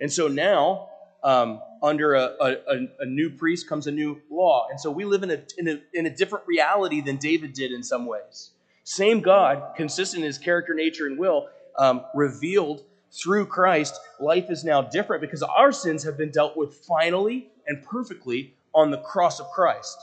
[0.00, 0.90] And so now,
[1.24, 4.68] um, under a, a, a, new priest comes a new law.
[4.70, 7.72] And so we live in a, in, a, in a different reality than David did
[7.72, 8.52] in some ways.
[8.88, 14.64] Same God, consistent in his character, nature, and will, um, revealed through Christ, life is
[14.64, 19.40] now different because our sins have been dealt with finally and perfectly on the cross
[19.40, 19.98] of Christ.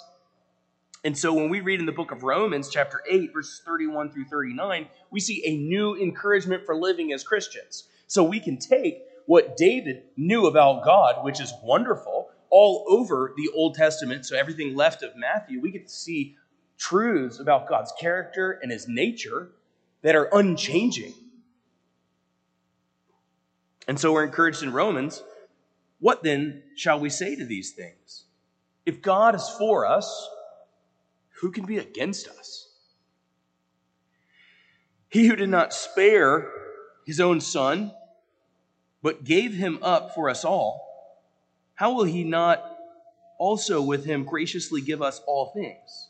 [1.03, 4.25] And so when we read in the book of Romans, chapter 8, verses 31 through
[4.25, 7.85] 39, we see a new encouragement for living as Christians.
[8.05, 13.49] So we can take what David knew about God, which is wonderful, all over the
[13.55, 16.35] Old Testament, so everything left of Matthew, we get to see
[16.77, 19.49] truths about God's character and his nature
[20.01, 21.13] that are unchanging.
[23.87, 25.23] And so we're encouraged in Romans
[25.99, 28.25] what then shall we say to these things?
[28.85, 30.29] If God is for us,
[31.39, 32.69] who can be against us?
[35.09, 36.51] He who did not spare
[37.05, 37.91] his own son,
[39.01, 40.81] but gave him up for us all,
[41.75, 42.63] how will he not
[43.37, 46.09] also with him graciously give us all things?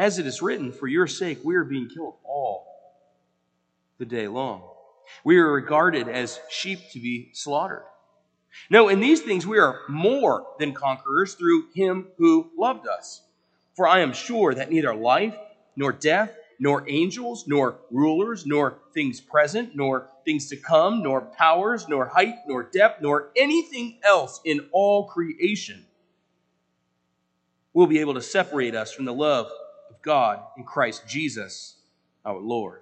[0.00, 2.66] As it is written, for your sake we are being killed all
[3.98, 4.62] the day long.
[5.24, 7.82] We are regarded as sheep to be slaughtered.
[8.70, 13.20] No, in these things we are more than conquerors through him who loved us.
[13.76, 15.36] For I am sure that neither life,
[15.76, 21.88] nor death, nor angels, nor rulers, nor things present, nor things to come, nor powers,
[21.90, 25.84] nor height, nor depth, nor anything else in all creation
[27.74, 29.50] will be able to separate us from the love
[30.02, 31.76] God in Christ Jesus
[32.24, 32.80] our Lord.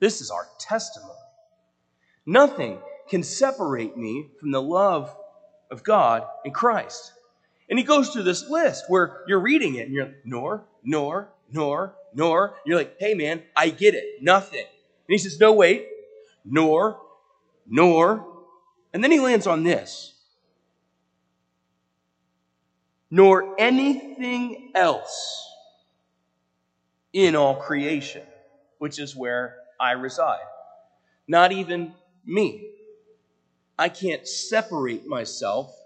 [0.00, 1.12] This is our testimony.
[2.26, 2.78] Nothing
[3.08, 5.14] can separate me from the love
[5.70, 7.12] of God in Christ.
[7.68, 11.28] And he goes through this list where you're reading it and you're like, nor, nor,
[11.50, 12.54] nor, nor.
[12.66, 14.22] You're like, hey man, I get it.
[14.22, 14.60] Nothing.
[14.60, 15.86] And he says, no, wait,
[16.44, 17.00] nor,
[17.68, 18.26] nor.
[18.92, 20.11] And then he lands on this.
[23.14, 25.46] Nor anything else
[27.12, 28.22] in all creation,
[28.78, 30.40] which is where I reside.
[31.28, 31.92] Not even
[32.24, 32.70] me.
[33.78, 35.76] I can't separate myself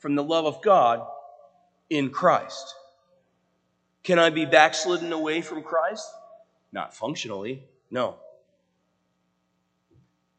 [0.00, 1.06] from the love of God
[1.88, 2.74] in Christ.
[4.02, 6.08] Can I be backslidden away from Christ?
[6.72, 7.62] Not functionally,
[7.92, 8.16] no.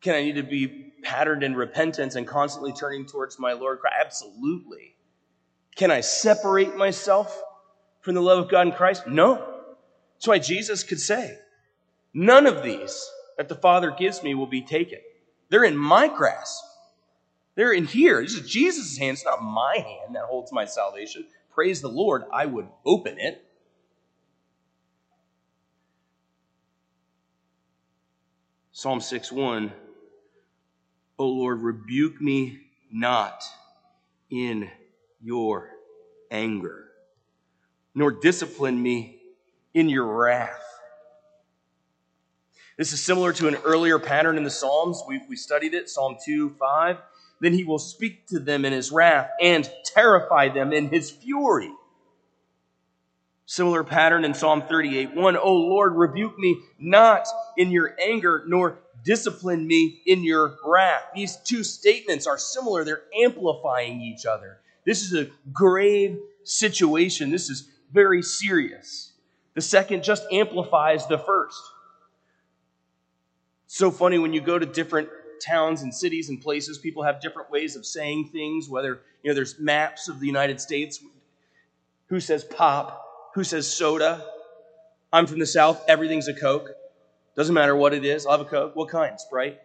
[0.01, 3.95] Can I need to be patterned in repentance and constantly turning towards my Lord Christ?
[4.01, 4.97] Absolutely.
[5.75, 7.41] Can I separate myself
[8.01, 9.07] from the love of God in Christ?
[9.07, 9.35] No.
[10.15, 11.37] That's why Jesus could say,
[12.13, 14.99] None of these that the Father gives me will be taken.
[15.49, 16.63] They're in my grasp.
[17.55, 18.21] They're in here.
[18.21, 19.15] This is Jesus' hand.
[19.15, 21.25] It's not my hand that holds my salvation.
[21.53, 23.45] Praise the Lord, I would open it.
[28.71, 29.71] Psalm 6 1
[31.19, 32.59] O Lord, rebuke me
[32.91, 33.43] not
[34.31, 34.69] in
[35.23, 35.69] your
[36.29, 36.85] anger,
[37.95, 39.21] nor discipline me
[39.73, 40.59] in your wrath.
[42.77, 45.01] This is similar to an earlier pattern in the Psalms.
[45.07, 46.97] We, we studied it, Psalm 2 5.
[47.39, 51.71] Then he will speak to them in his wrath and terrify them in his fury.
[53.45, 55.37] Similar pattern in Psalm 38 1.
[55.37, 61.03] O Lord, rebuke me not in your anger, nor discipline me in your wrath.
[61.13, 64.59] These two statements are similar, they're amplifying each other.
[64.85, 67.31] This is a grave situation.
[67.31, 69.13] This is very serious.
[69.53, 71.61] The second just amplifies the first
[73.73, 75.09] so funny when you go to different
[75.43, 79.33] towns and cities and places, people have different ways of saying things, whether, you know,
[79.33, 81.03] there's maps of the United States.
[82.09, 83.31] Who says pop?
[83.33, 84.23] Who says soda?
[85.11, 86.69] I'm from the South, everything's a Coke.
[87.35, 88.75] Doesn't matter what it is, I'll have a Coke.
[88.75, 89.19] What kind?
[89.19, 89.59] Sprite?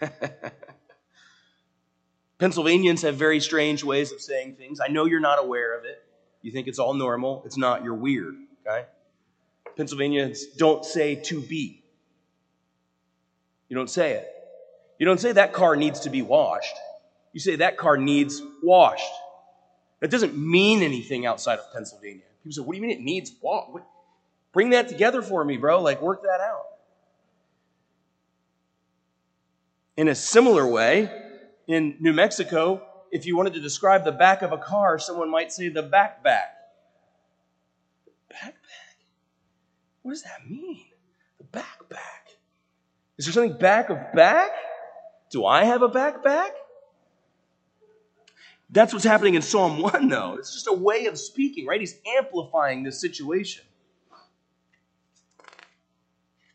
[2.38, 4.80] Pennsylvanians have very strange ways of saying things.
[4.80, 6.04] I know you're not aware of it.
[6.40, 7.42] You think it's all normal.
[7.44, 7.82] It's not.
[7.82, 8.36] You're weird,
[8.66, 8.86] okay?
[9.76, 11.82] Pennsylvanians don't say to be.
[13.68, 14.28] You don't say it.
[14.98, 16.74] You don't say that car needs to be washed.
[17.32, 19.04] You say that car needs washed.
[20.00, 22.22] That doesn't mean anything outside of Pennsylvania.
[22.42, 23.84] People say, what do you mean it needs washed?
[24.52, 25.82] Bring that together for me, bro.
[25.82, 26.64] Like, work that out.
[29.96, 31.10] In a similar way,
[31.68, 35.52] in New Mexico, if you wanted to describe the back of a car, someone might
[35.52, 36.48] say the backpack.
[38.32, 38.96] Backpack?
[40.02, 40.86] What does that mean?
[41.38, 42.34] The backpack.
[43.18, 44.50] Is there something back of back?
[45.30, 46.50] Do I have a backpack?
[48.70, 50.36] That's what's happening in Psalm 1, though.
[50.38, 51.80] It's just a way of speaking, right?
[51.80, 53.64] He's amplifying the situation.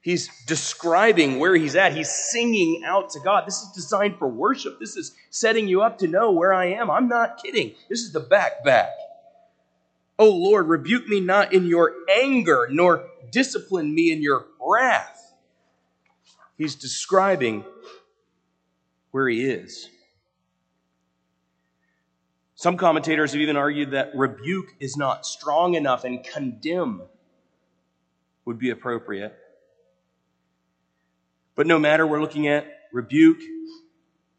[0.04, 1.96] He's describing where he's at.
[1.96, 3.46] He's singing out to God.
[3.48, 4.78] This is designed for worship.
[4.78, 6.92] This is setting you up to know where I am.
[6.92, 7.74] I'm not kidding.
[7.88, 8.90] This is the back back.
[10.20, 15.34] Oh Lord, rebuke me not in your anger, nor discipline me in your wrath.
[16.58, 17.64] He's describing
[19.12, 19.90] where he is.
[22.56, 27.04] Some commentators have even argued that rebuke is not strong enough and condemn
[28.44, 29.34] would be appropriate.
[31.56, 33.42] But no matter, we're looking at rebuke,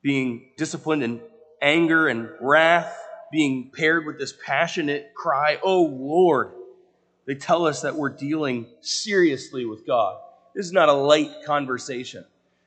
[0.02, 1.20] being disciplined in
[1.62, 2.96] anger and wrath,
[3.32, 6.52] being paired with this passionate cry, Oh Lord.
[7.26, 10.18] They tell us that we're dealing seriously with God.
[10.54, 12.24] This is not a light conversation.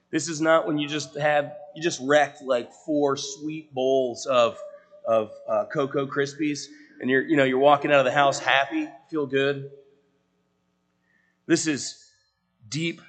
[0.09, 4.57] This is not when you just have, you just wrecked like four sweet bowls of,
[5.05, 6.65] of uh, Cocoa Krispies
[6.99, 9.69] and you're, you know, you're walking out of the house happy, feel good.
[11.45, 12.09] This is
[12.67, 13.01] deep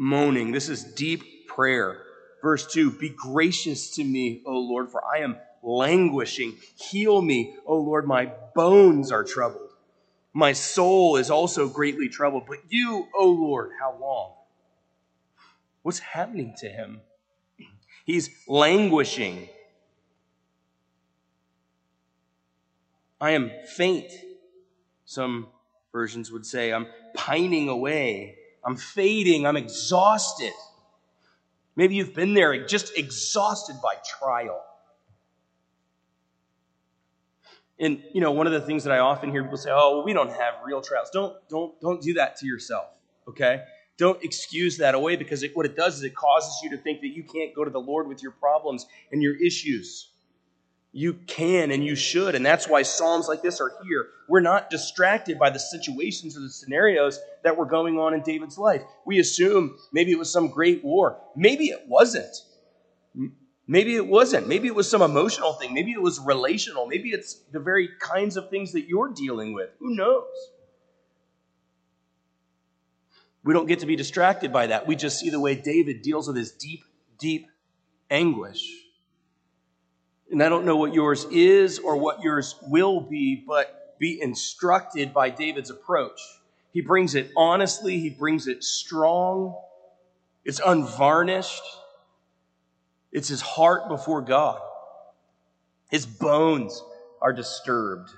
[0.00, 0.50] moaning.
[0.50, 2.02] This is deep prayer.
[2.42, 6.56] Verse 2 Be gracious to me, O Lord, for I am languishing.
[6.76, 9.68] Heal me, O Lord, my bones are troubled.
[10.32, 12.44] My soul is also greatly troubled.
[12.48, 14.32] But you, O Lord, how long?
[15.82, 17.02] What's happening to him?
[18.06, 19.48] He's languishing.
[23.20, 24.10] I am faint.
[25.04, 25.48] Some
[25.92, 28.39] versions would say, I'm pining away.
[28.64, 29.46] I'm fading.
[29.46, 30.52] I'm exhausted.
[31.76, 34.62] Maybe you've been there just exhausted by trial.
[37.78, 40.04] And you know, one of the things that I often hear people say, "Oh, well,
[40.04, 42.86] we don't have real trials." Don't don't don't do that to yourself,
[43.26, 43.62] okay?
[43.96, 47.00] Don't excuse that away because it, what it does is it causes you to think
[47.00, 50.10] that you can't go to the Lord with your problems and your issues.
[50.92, 52.34] You can and you should.
[52.34, 54.08] And that's why Psalms like this are here.
[54.28, 58.58] We're not distracted by the situations or the scenarios that were going on in David's
[58.58, 58.82] life.
[59.06, 61.20] We assume maybe it was some great war.
[61.36, 62.34] Maybe it wasn't.
[63.68, 64.48] Maybe it wasn't.
[64.48, 65.74] Maybe it was some emotional thing.
[65.74, 66.86] Maybe it was relational.
[66.88, 69.70] Maybe it's the very kinds of things that you're dealing with.
[69.78, 70.24] Who knows?
[73.44, 74.88] We don't get to be distracted by that.
[74.88, 76.84] We just see the way David deals with his deep,
[77.18, 77.46] deep
[78.10, 78.60] anguish.
[80.30, 85.12] And I don't know what yours is or what yours will be, but be instructed
[85.12, 86.20] by David's approach.
[86.72, 89.56] He brings it honestly, he brings it strong,
[90.44, 91.62] it's unvarnished,
[93.12, 94.60] it's his heart before God.
[95.90, 96.80] His bones
[97.20, 98.10] are disturbed.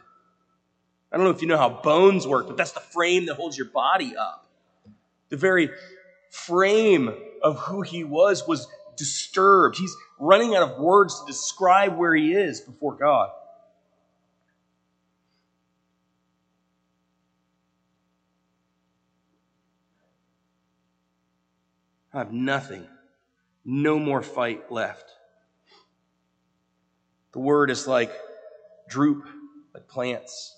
[1.11, 3.57] I don't know if you know how bones work, but that's the frame that holds
[3.57, 4.47] your body up.
[5.31, 5.71] The very
[6.31, 9.79] frame of who he was was disturbed.
[9.79, 13.31] He's running out of words to describe where he is before God.
[22.15, 22.87] I have nothing,
[23.65, 25.11] no more fight left.
[27.33, 28.13] The word is like
[28.89, 29.27] droop,
[29.73, 30.55] like plants.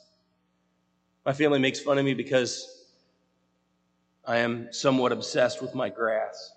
[1.24, 2.84] My family makes fun of me because
[4.26, 6.53] I am somewhat obsessed with my grass.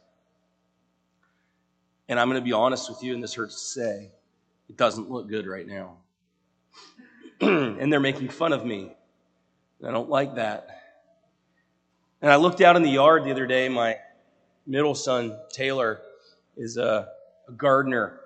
[2.09, 4.11] And I'm going to be honest with you, and this hurts to say,
[4.69, 5.97] it doesn't look good right now.
[7.41, 8.93] and they're making fun of me.
[9.85, 10.69] I don't like that.
[12.21, 13.69] And I looked out in the yard the other day.
[13.69, 13.97] My
[14.65, 16.01] middle son, Taylor,
[16.55, 17.09] is a,
[17.47, 18.19] a gardener.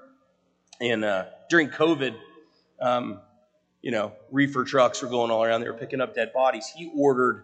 [0.79, 2.15] And uh, during COVID,
[2.79, 3.19] um,
[3.81, 5.61] you know, reefer trucks were going all around.
[5.61, 6.71] They were picking up dead bodies.
[6.73, 7.43] He ordered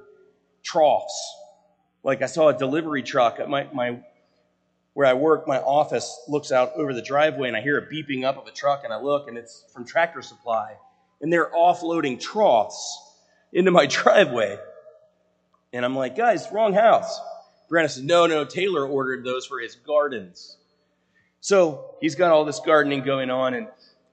[0.64, 1.36] troughs.
[2.04, 3.46] Like I saw a delivery truck.
[3.48, 4.00] My, my
[4.98, 8.24] where I work, my office looks out over the driveway and I hear a beeping
[8.24, 10.74] up of a truck and I look and it's from Tractor Supply.
[11.22, 13.00] And they're offloading troughs
[13.54, 14.58] into my driveway.
[15.72, 17.22] And I'm like, guys, wrong house.
[17.70, 20.58] Brandon says, no, no, Taylor ordered those for his gardens.
[21.42, 23.68] So he's got all this gardening going on, and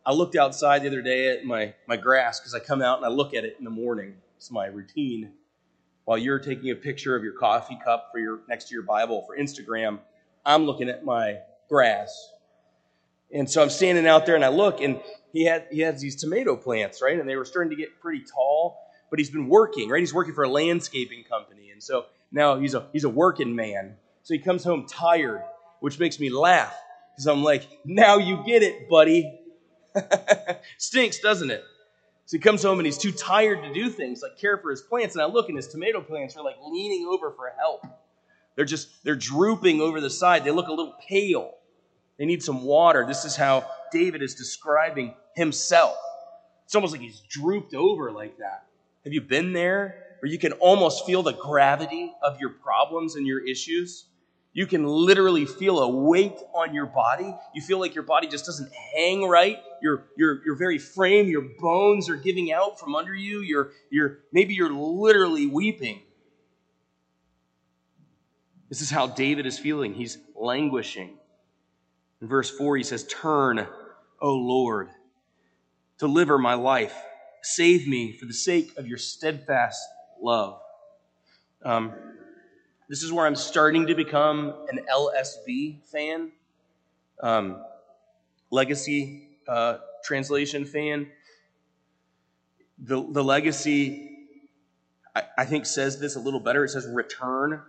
[0.04, 3.06] I looked outside the other day at my, my grass because I come out and
[3.06, 4.16] I look at it in the morning.
[4.36, 5.32] It's my routine.
[6.04, 9.24] While you're taking a picture of your coffee cup for your next to your Bible
[9.26, 10.00] for Instagram,
[10.44, 11.38] I'm looking at my
[11.68, 12.30] grass.
[13.32, 15.00] And so I'm standing out there and I look, and
[15.32, 17.18] he had he has these tomato plants, right?
[17.18, 18.78] And they were starting to get pretty tall,
[19.10, 20.00] but he's been working, right?
[20.00, 21.70] He's working for a landscaping company.
[21.70, 23.96] And so now he's a he's a working man.
[24.22, 25.42] So he comes home tired,
[25.80, 26.74] which makes me laugh.
[27.12, 29.40] Because I'm like, now you get it, buddy.
[30.78, 31.62] Stinks, doesn't it?
[32.26, 34.80] So he comes home and he's too tired to do things like care for his
[34.80, 35.14] plants.
[35.14, 37.84] And I look and his tomato plants are like leaning over for help.
[38.56, 40.44] They're just, they're drooping over the side.
[40.44, 41.54] They look a little pale.
[42.18, 43.04] They need some water.
[43.06, 45.96] This is how David is describing himself.
[46.64, 48.66] It's almost like he's drooped over like that.
[49.04, 50.00] Have you been there?
[50.20, 54.06] Where you can almost feel the gravity of your problems and your issues?
[54.54, 57.34] You can literally feel a weight on your body.
[57.54, 59.58] You feel like your body just doesn't hang right.
[59.82, 63.40] Your, your, your very frame, your bones are giving out from under you.
[63.40, 66.02] You're, you're, maybe you're literally weeping.
[68.68, 69.94] This is how David is feeling.
[69.94, 71.18] He's languishing.
[72.20, 73.66] In verse 4, he says, Turn,
[74.20, 74.88] O Lord,
[75.98, 76.94] deliver my life.
[77.42, 79.86] Save me for the sake of your steadfast
[80.20, 80.60] love.
[81.62, 81.92] Um,
[82.88, 86.32] this is where I'm starting to become an LSB fan,
[87.22, 87.62] um,
[88.50, 91.08] legacy uh, translation fan.
[92.78, 94.10] The, the legacy,
[95.14, 96.64] I, I think, says this a little better.
[96.64, 97.62] It says, Return.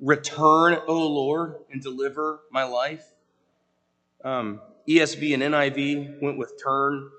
[0.00, 3.04] Return, O Lord, and deliver my life.
[4.24, 7.10] Um, ESV and NIV went with turn.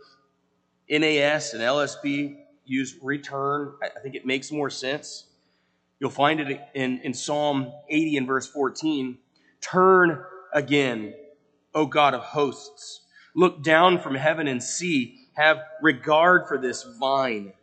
[0.89, 3.73] NAS and LSB use return.
[3.81, 5.25] I think it makes more sense.
[5.99, 9.17] You'll find it in, in Psalm 80 and verse 14.
[9.61, 10.23] Turn
[10.53, 11.13] again,
[11.73, 13.01] O God of hosts.
[13.35, 15.21] Look down from heaven and see.
[15.33, 17.53] Have regard for this vine.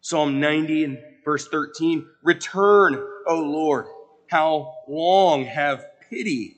[0.00, 2.06] Psalm 90 and verse 13.
[2.22, 2.94] Return,
[3.26, 3.86] O Lord.
[4.28, 6.56] How long have pity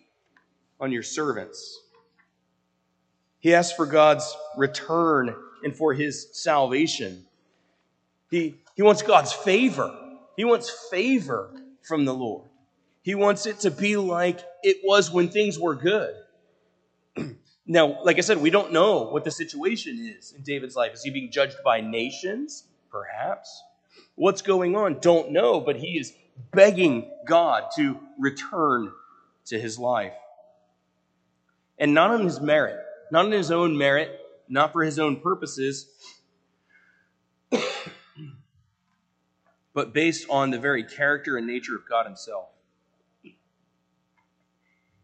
[0.80, 1.80] on your servants?
[3.40, 7.24] He asks for God's return and for his salvation.
[8.30, 9.94] He, he wants God's favor.
[10.36, 11.50] He wants favor
[11.82, 12.48] from the Lord.
[13.02, 16.14] He wants it to be like it was when things were good.
[17.66, 20.92] now, like I said, we don't know what the situation is in David's life.
[20.92, 22.64] Is he being judged by nations?
[22.90, 23.62] Perhaps.
[24.16, 24.98] What's going on?
[25.00, 26.12] Don't know, but he is
[26.50, 28.90] begging God to return
[29.46, 30.14] to his life.
[31.78, 32.78] And not on his merit,
[33.12, 35.86] not on his own merit, not for his own purposes,
[39.74, 42.48] but based on the very character and nature of God Himself.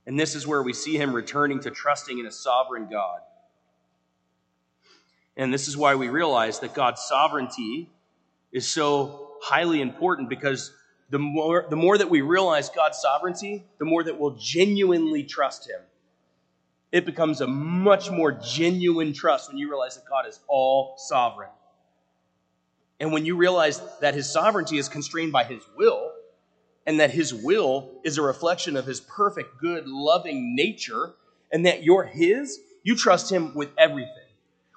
[0.06, 3.20] And this is where we see him returning to trusting in a sovereign God.
[5.36, 7.88] And this is why we realize that God's sovereignty
[8.52, 10.72] is so highly important because
[11.10, 15.68] the more, the more that we realize God's sovereignty, the more that we'll genuinely trust
[15.68, 15.80] Him.
[16.90, 21.50] It becomes a much more genuine trust when you realize that God is all sovereign.
[23.00, 26.12] And when you realize that his sovereignty is constrained by his will,
[26.86, 31.14] and that his will is a reflection of his perfect, good, loving nature,
[31.50, 34.08] and that you're his, you trust him with everything.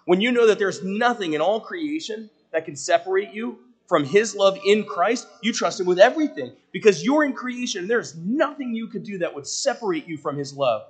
[0.05, 4.35] When you know that there's nothing in all creation that can separate you from his
[4.35, 8.73] love in Christ, you trust him with everything because you're in creation and there's nothing
[8.73, 10.83] you could do that would separate you from his love.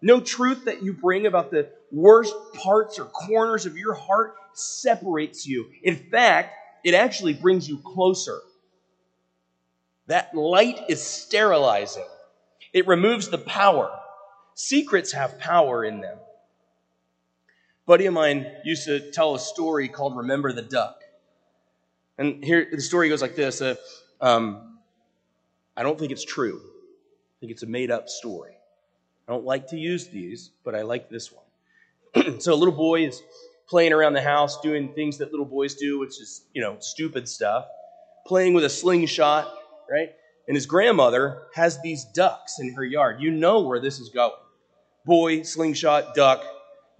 [0.00, 5.46] No truth that you bring about the worst parts or corners of your heart separates
[5.46, 5.66] you.
[5.82, 8.40] In fact, it actually brings you closer.
[10.06, 12.06] That light is sterilizing,
[12.72, 13.90] it removes the power.
[14.54, 16.18] Secrets have power in them.
[16.18, 20.97] A buddy of mine used to tell a story called Remember the Duck.
[22.18, 23.76] And here the story goes like this uh,
[24.20, 24.78] um,
[25.76, 28.58] I don't think it's true, I think it's a made up story.
[29.28, 32.40] I don't like to use these, but I like this one.
[32.40, 33.22] so a little boy is
[33.68, 37.28] playing around the house, doing things that little boys do, which is, you know, stupid
[37.28, 37.66] stuff,
[38.26, 39.52] playing with a slingshot,
[39.90, 40.14] right?
[40.46, 43.20] And his grandmother has these ducks in her yard.
[43.20, 44.32] You know where this is going.
[45.04, 46.42] Boy, slingshot, duck,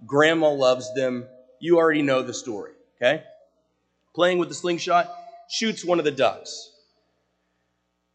[0.05, 1.25] grandma loves them.
[1.59, 3.23] You already know the story, okay?
[4.19, 5.09] Playing with the slingshot,
[5.47, 6.73] shoots one of the ducks.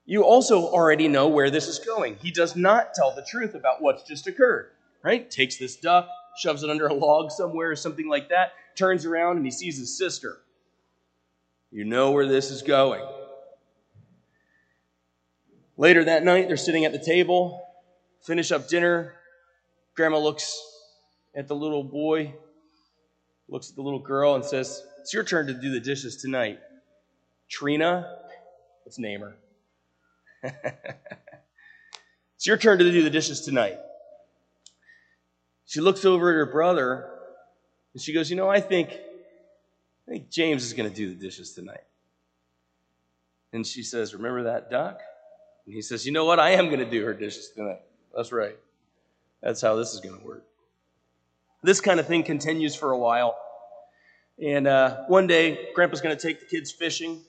[0.04, 2.16] You also already know where this is going.
[2.16, 5.30] He does not tell the truth about what's just occurred, right?
[5.30, 9.38] Takes this duck, shoves it under a log somewhere or something like that, turns around
[9.38, 10.42] and he sees his sister.
[11.72, 13.02] You know where this is going.
[15.78, 17.66] Later that night, they're sitting at the table.
[18.20, 19.14] finish up dinner.
[19.94, 20.54] Grandma looks
[21.34, 22.34] at the little boy,
[23.48, 26.58] looks at the little girl, and says, It's your turn to do the dishes tonight.
[27.48, 28.18] Trina,
[28.84, 29.36] let's name her.
[32.36, 33.78] it's your turn to do the dishes tonight.
[35.66, 37.10] She looks over at her brother
[37.92, 41.14] and she goes, You know, I think, I think James is going to do the
[41.14, 41.84] dishes tonight.
[43.52, 45.00] And she says, Remember that duck?
[45.66, 46.40] And he says, You know what?
[46.40, 47.80] I am going to do her dishes tonight.
[48.14, 48.56] That's right.
[49.42, 50.44] That's how this is going to work.
[51.64, 53.38] This kind of thing continues for a while.
[54.38, 57.22] And uh, one day, Grandpa's going to take the kids fishing.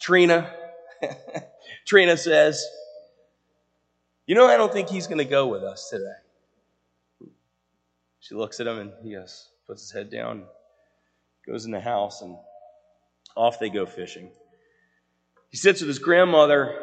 [0.00, 0.52] Trina,
[1.86, 2.66] Trina says,
[4.26, 7.30] You know, I don't think he's going to go with us today.
[8.18, 10.42] She looks at him and he goes, puts his head down,
[11.46, 12.36] goes in the house, and
[13.36, 14.32] off they go fishing.
[15.48, 16.76] He sits with his grandmother,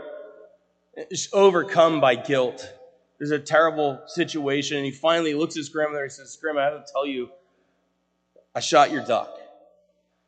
[1.11, 2.71] just overcome by guilt.
[3.17, 6.63] There's a terrible situation, and he finally looks at his grandmother and says, Grandma, I
[6.65, 7.29] have to tell you,
[8.53, 9.37] I shot your duck.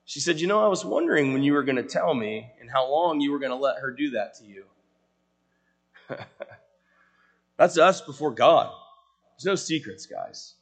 [0.06, 2.70] She said, You know, I was wondering when you were going to tell me and
[2.72, 4.64] how long you were going to let her do that to you.
[7.58, 8.72] That's us before God.
[9.38, 10.54] There's no secrets, guys.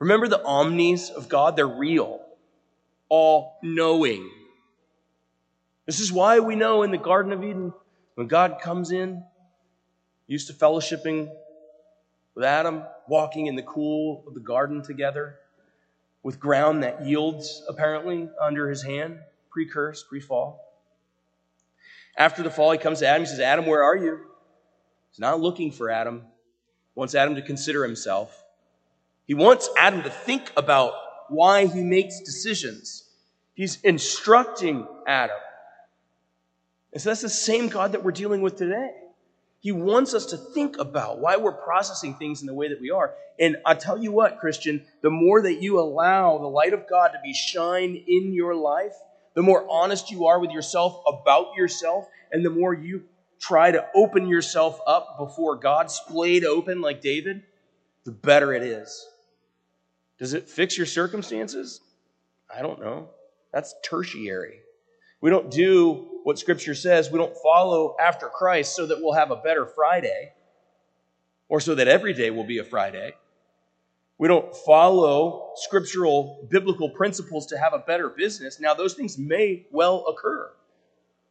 [0.00, 1.56] Remember the omnis of God?
[1.56, 2.20] They're real,
[3.08, 4.28] all knowing.
[5.86, 7.72] This is why we know in the Garden of Eden,
[8.16, 9.22] when God comes in,
[10.26, 11.30] used to fellowshipping
[12.34, 15.36] with Adam, walking in the cool of the garden together,
[16.22, 19.18] with ground that yields apparently under his hand,
[19.50, 20.60] pre curse, pre fall.
[22.16, 23.22] After the fall, he comes to Adam.
[23.22, 24.20] He says, Adam, where are you?
[25.10, 26.20] He's not looking for Adam.
[26.20, 28.44] He wants Adam to consider himself.
[29.26, 30.92] He wants Adam to think about
[31.28, 33.04] why he makes decisions.
[33.54, 35.36] He's instructing Adam.
[36.92, 38.90] And so that's the same God that we're dealing with today.
[39.64, 42.90] He wants us to think about why we're processing things in the way that we
[42.90, 43.14] are.
[43.40, 47.08] And I tell you what, Christian, the more that you allow the light of God
[47.08, 48.92] to be shine in your life,
[49.32, 53.04] the more honest you are with yourself about yourself, and the more you
[53.40, 57.42] try to open yourself up before God, splayed open like David,
[58.04, 59.08] the better it is.
[60.18, 61.80] Does it fix your circumstances?
[62.54, 63.08] I don't know.
[63.50, 64.60] That's tertiary.
[65.22, 67.10] We don't do what Scripture says.
[67.10, 70.32] We don't follow after Christ so that we'll have a better Friday
[71.48, 73.12] or so that every day will be a Friday.
[74.16, 78.58] We don't follow scriptural biblical principles to have a better business.
[78.58, 80.50] Now, those things may well occur.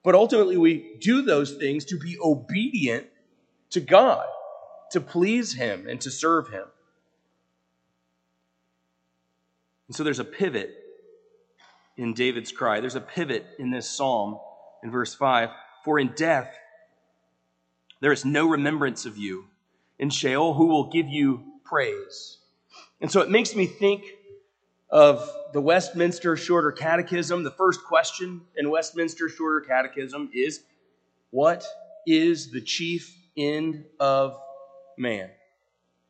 [0.03, 3.07] But ultimately, we do those things to be obedient
[3.71, 4.25] to God,
[4.91, 6.65] to please Him, and to serve Him.
[9.87, 10.69] And so there's a pivot
[11.97, 12.79] in David's cry.
[12.79, 14.39] There's a pivot in this psalm
[14.83, 15.49] in verse 5
[15.83, 16.53] For in death
[18.01, 19.45] there is no remembrance of you.
[19.97, 22.37] In Sheol, who will give you praise?
[22.99, 24.03] And so it makes me think
[24.89, 27.43] of the Westminster Shorter Catechism.
[27.43, 30.63] The first question in Westminster Shorter Catechism is
[31.31, 31.65] What
[32.05, 34.37] is the chief end of
[34.97, 35.29] man?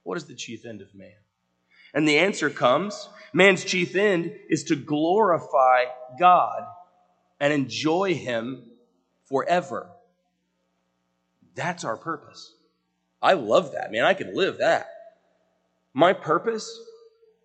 [0.02, 1.14] What is the chief end of man?
[1.94, 5.86] And the answer comes man's chief end is to glorify
[6.20, 6.66] God
[7.44, 8.64] and enjoy Him
[9.26, 9.90] forever.
[11.56, 12.56] That's our purpose.
[13.22, 14.06] I love that, man.
[14.06, 14.88] I can live that.
[15.94, 16.80] My purpose,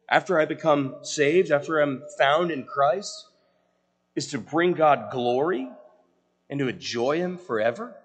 [0.09, 3.27] after I become saved, after I'm found in Christ,
[4.15, 5.69] is to bring God glory
[6.49, 7.97] and to enjoy Him forever.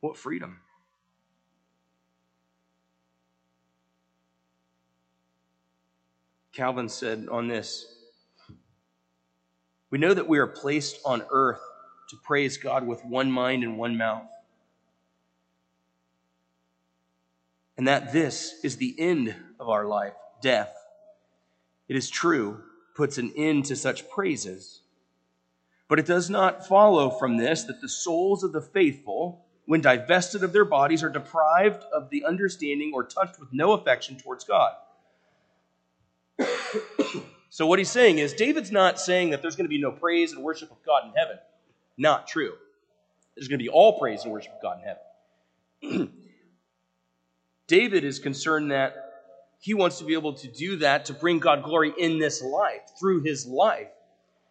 [0.00, 0.58] What freedom!
[6.52, 8.01] Calvin said on this
[9.92, 11.60] We know that we are placed on earth
[12.08, 14.26] to praise God with one mind and one mouth.
[17.76, 20.74] And that this is the end of our life, death.
[21.88, 22.62] It is true,
[22.94, 24.80] puts an end to such praises.
[25.88, 30.42] But it does not follow from this that the souls of the faithful, when divested
[30.42, 34.72] of their bodies, are deprived of the understanding or touched with no affection towards God.
[37.62, 40.32] So, what he's saying is, David's not saying that there's going to be no praise
[40.32, 41.38] and worship of God in heaven.
[41.96, 42.54] Not true.
[43.36, 46.12] There's going to be all praise and worship of God in heaven.
[47.68, 48.96] David is concerned that
[49.60, 52.80] he wants to be able to do that to bring God glory in this life,
[52.98, 53.86] through his life.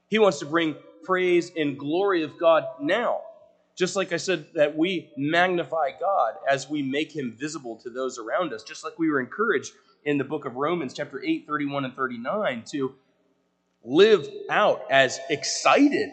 [0.08, 3.24] He wants to bring praise and glory of God now.
[3.76, 8.18] Just like I said, that we magnify God as we make him visible to those
[8.18, 9.74] around us, just like we were encouraged
[10.04, 12.96] in the book of Romans, chapter 8, 31 and 39, to
[13.84, 16.10] live out as excited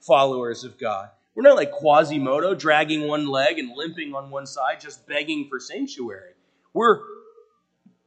[0.00, 4.80] followers of God, We're not like Quasimodo dragging one leg and limping on one side,
[4.80, 6.32] just begging for sanctuary.
[6.74, 7.00] We're,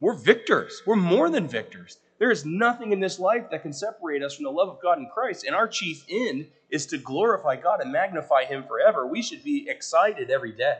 [0.00, 0.82] we're victors.
[0.86, 1.98] We're more than victors.
[2.18, 4.98] There is nothing in this life that can separate us from the love of God
[4.98, 5.44] in Christ.
[5.44, 9.06] And our chief end is to glorify God and magnify Him forever.
[9.06, 10.78] We should be excited every day.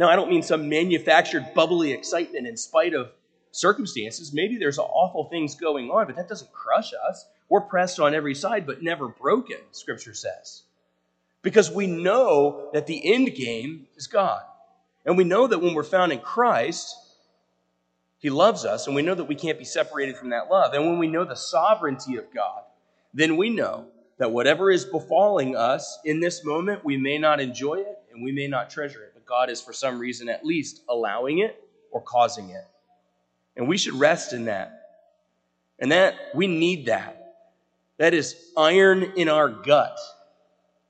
[0.00, 3.12] Now, I don't mean some manufactured bubbly excitement in spite of
[3.50, 4.32] circumstances.
[4.32, 7.26] Maybe there's awful things going on, but that doesn't crush us.
[7.50, 10.62] We're pressed on every side, but never broken, Scripture says.
[11.42, 14.40] Because we know that the end game is God.
[15.04, 16.96] And we know that when we're found in Christ,
[18.20, 20.72] He loves us, and we know that we can't be separated from that love.
[20.72, 22.62] And when we know the sovereignty of God,
[23.12, 23.84] then we know
[24.16, 28.32] that whatever is befalling us in this moment, we may not enjoy it and we
[28.32, 31.58] may not treasure it, but God is for some reason at least allowing it
[31.90, 32.66] or causing it.
[33.56, 34.82] And we should rest in that.
[35.78, 37.36] And that, we need that.
[37.96, 39.98] That is iron in our gut.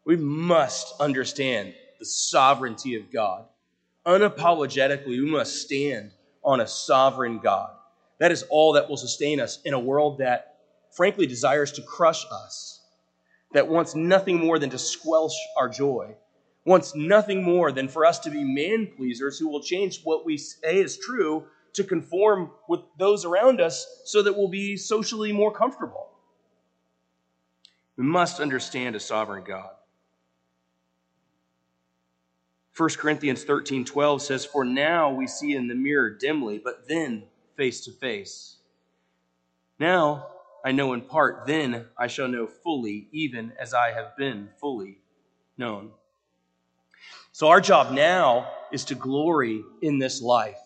[0.04, 3.44] We must understand the sovereignty of God.
[4.04, 6.10] Unapologetically, we must stand
[6.42, 7.70] on a sovereign God.
[8.18, 10.56] That is all that will sustain us in a world that,
[10.90, 12.80] frankly, desires to crush us,
[13.52, 16.16] that wants nothing more than to squelch our joy,
[16.64, 20.36] wants nothing more than for us to be man pleasers who will change what we
[20.36, 25.52] say is true to conform with those around us so that we'll be socially more
[25.52, 26.08] comfortable.
[27.96, 29.70] We must understand a sovereign God.
[32.76, 37.24] 1 Corinthians 13 12 says, For now we see in the mirror dimly, but then
[37.56, 38.56] face to face.
[39.78, 40.28] Now
[40.64, 44.98] I know in part, then I shall know fully, even as I have been fully
[45.56, 45.92] known.
[47.40, 50.60] So our job now is to glory in this life.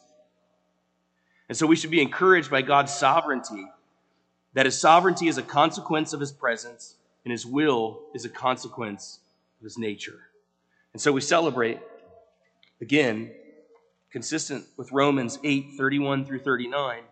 [1.49, 3.65] And so we should be encouraged by God's sovereignty,
[4.55, 9.21] that his sovereignty is a consequence of his presence, and his will is a consequence
[9.61, 10.19] of his nature.
[10.95, 11.79] And so we celebrate,
[12.81, 13.31] again,
[14.11, 17.03] consistent with Romans 8 31 through 39.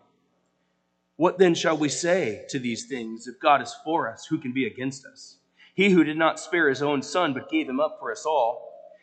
[1.15, 3.27] What then shall we say to these things?
[3.27, 5.37] If God is for us, who can be against us?
[5.73, 8.72] He who did not spare his own son, but gave him up for us all,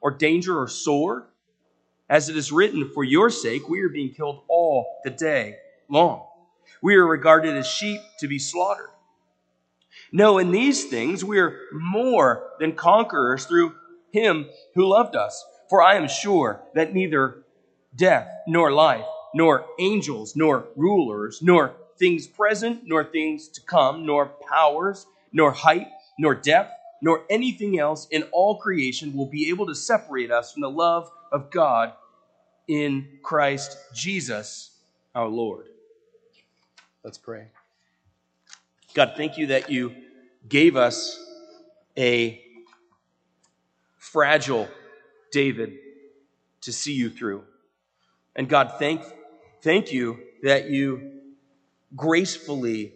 [0.00, 1.24] or danger or sword?
[2.08, 5.56] As it is written, for your sake we are being killed all the day
[5.88, 6.26] long.
[6.82, 8.90] We are regarded as sheep to be slaughtered.
[10.10, 13.74] No, in these things we are more than conquerors through
[14.10, 15.44] him who loved us.
[15.68, 17.44] For I am sure that neither
[17.94, 24.32] death, nor life, nor angels, nor rulers, nor things present, nor things to come, nor
[24.48, 25.88] powers, nor height,
[26.18, 30.62] nor depth, nor anything else in all creation will be able to separate us from
[30.62, 31.92] the love of God
[32.66, 34.70] in Christ Jesus
[35.14, 35.66] our Lord.
[37.02, 37.46] Let's pray.
[38.94, 39.94] God, thank you that you
[40.48, 41.18] gave us
[41.96, 42.42] a
[43.96, 44.68] fragile
[45.30, 45.74] David
[46.62, 47.44] to see you through.
[48.34, 49.02] And God, thank,
[49.62, 51.20] thank you that you
[51.96, 52.94] gracefully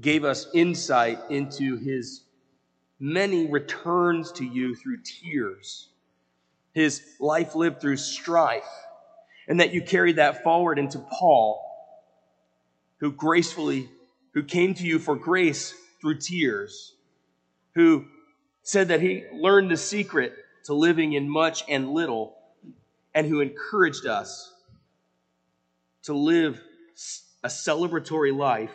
[0.00, 2.22] gave us insight into his
[3.00, 5.88] many returns to you through tears,
[6.72, 8.68] his life lived through strife
[9.48, 11.64] and that you carried that forward into Paul,
[12.98, 13.88] who gracefully,
[14.34, 16.94] who came to you for grace through tears,
[17.74, 18.04] who
[18.62, 20.34] said that he learned the secret
[20.64, 22.36] to living in much and little,
[23.14, 24.52] and who encouraged us
[26.02, 26.60] to live
[27.42, 28.72] a celebratory life,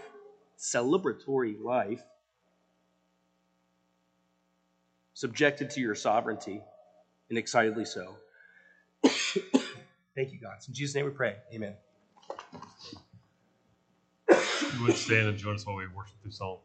[0.64, 2.02] celebratory life,
[5.14, 6.62] subjected to your sovereignty,
[7.30, 8.16] and excitedly so.
[10.16, 10.58] Thank you, God.
[10.68, 11.36] in Jesus' name we pray.
[11.54, 11.76] Amen.
[14.30, 16.60] You would stand and join us while we worship through song.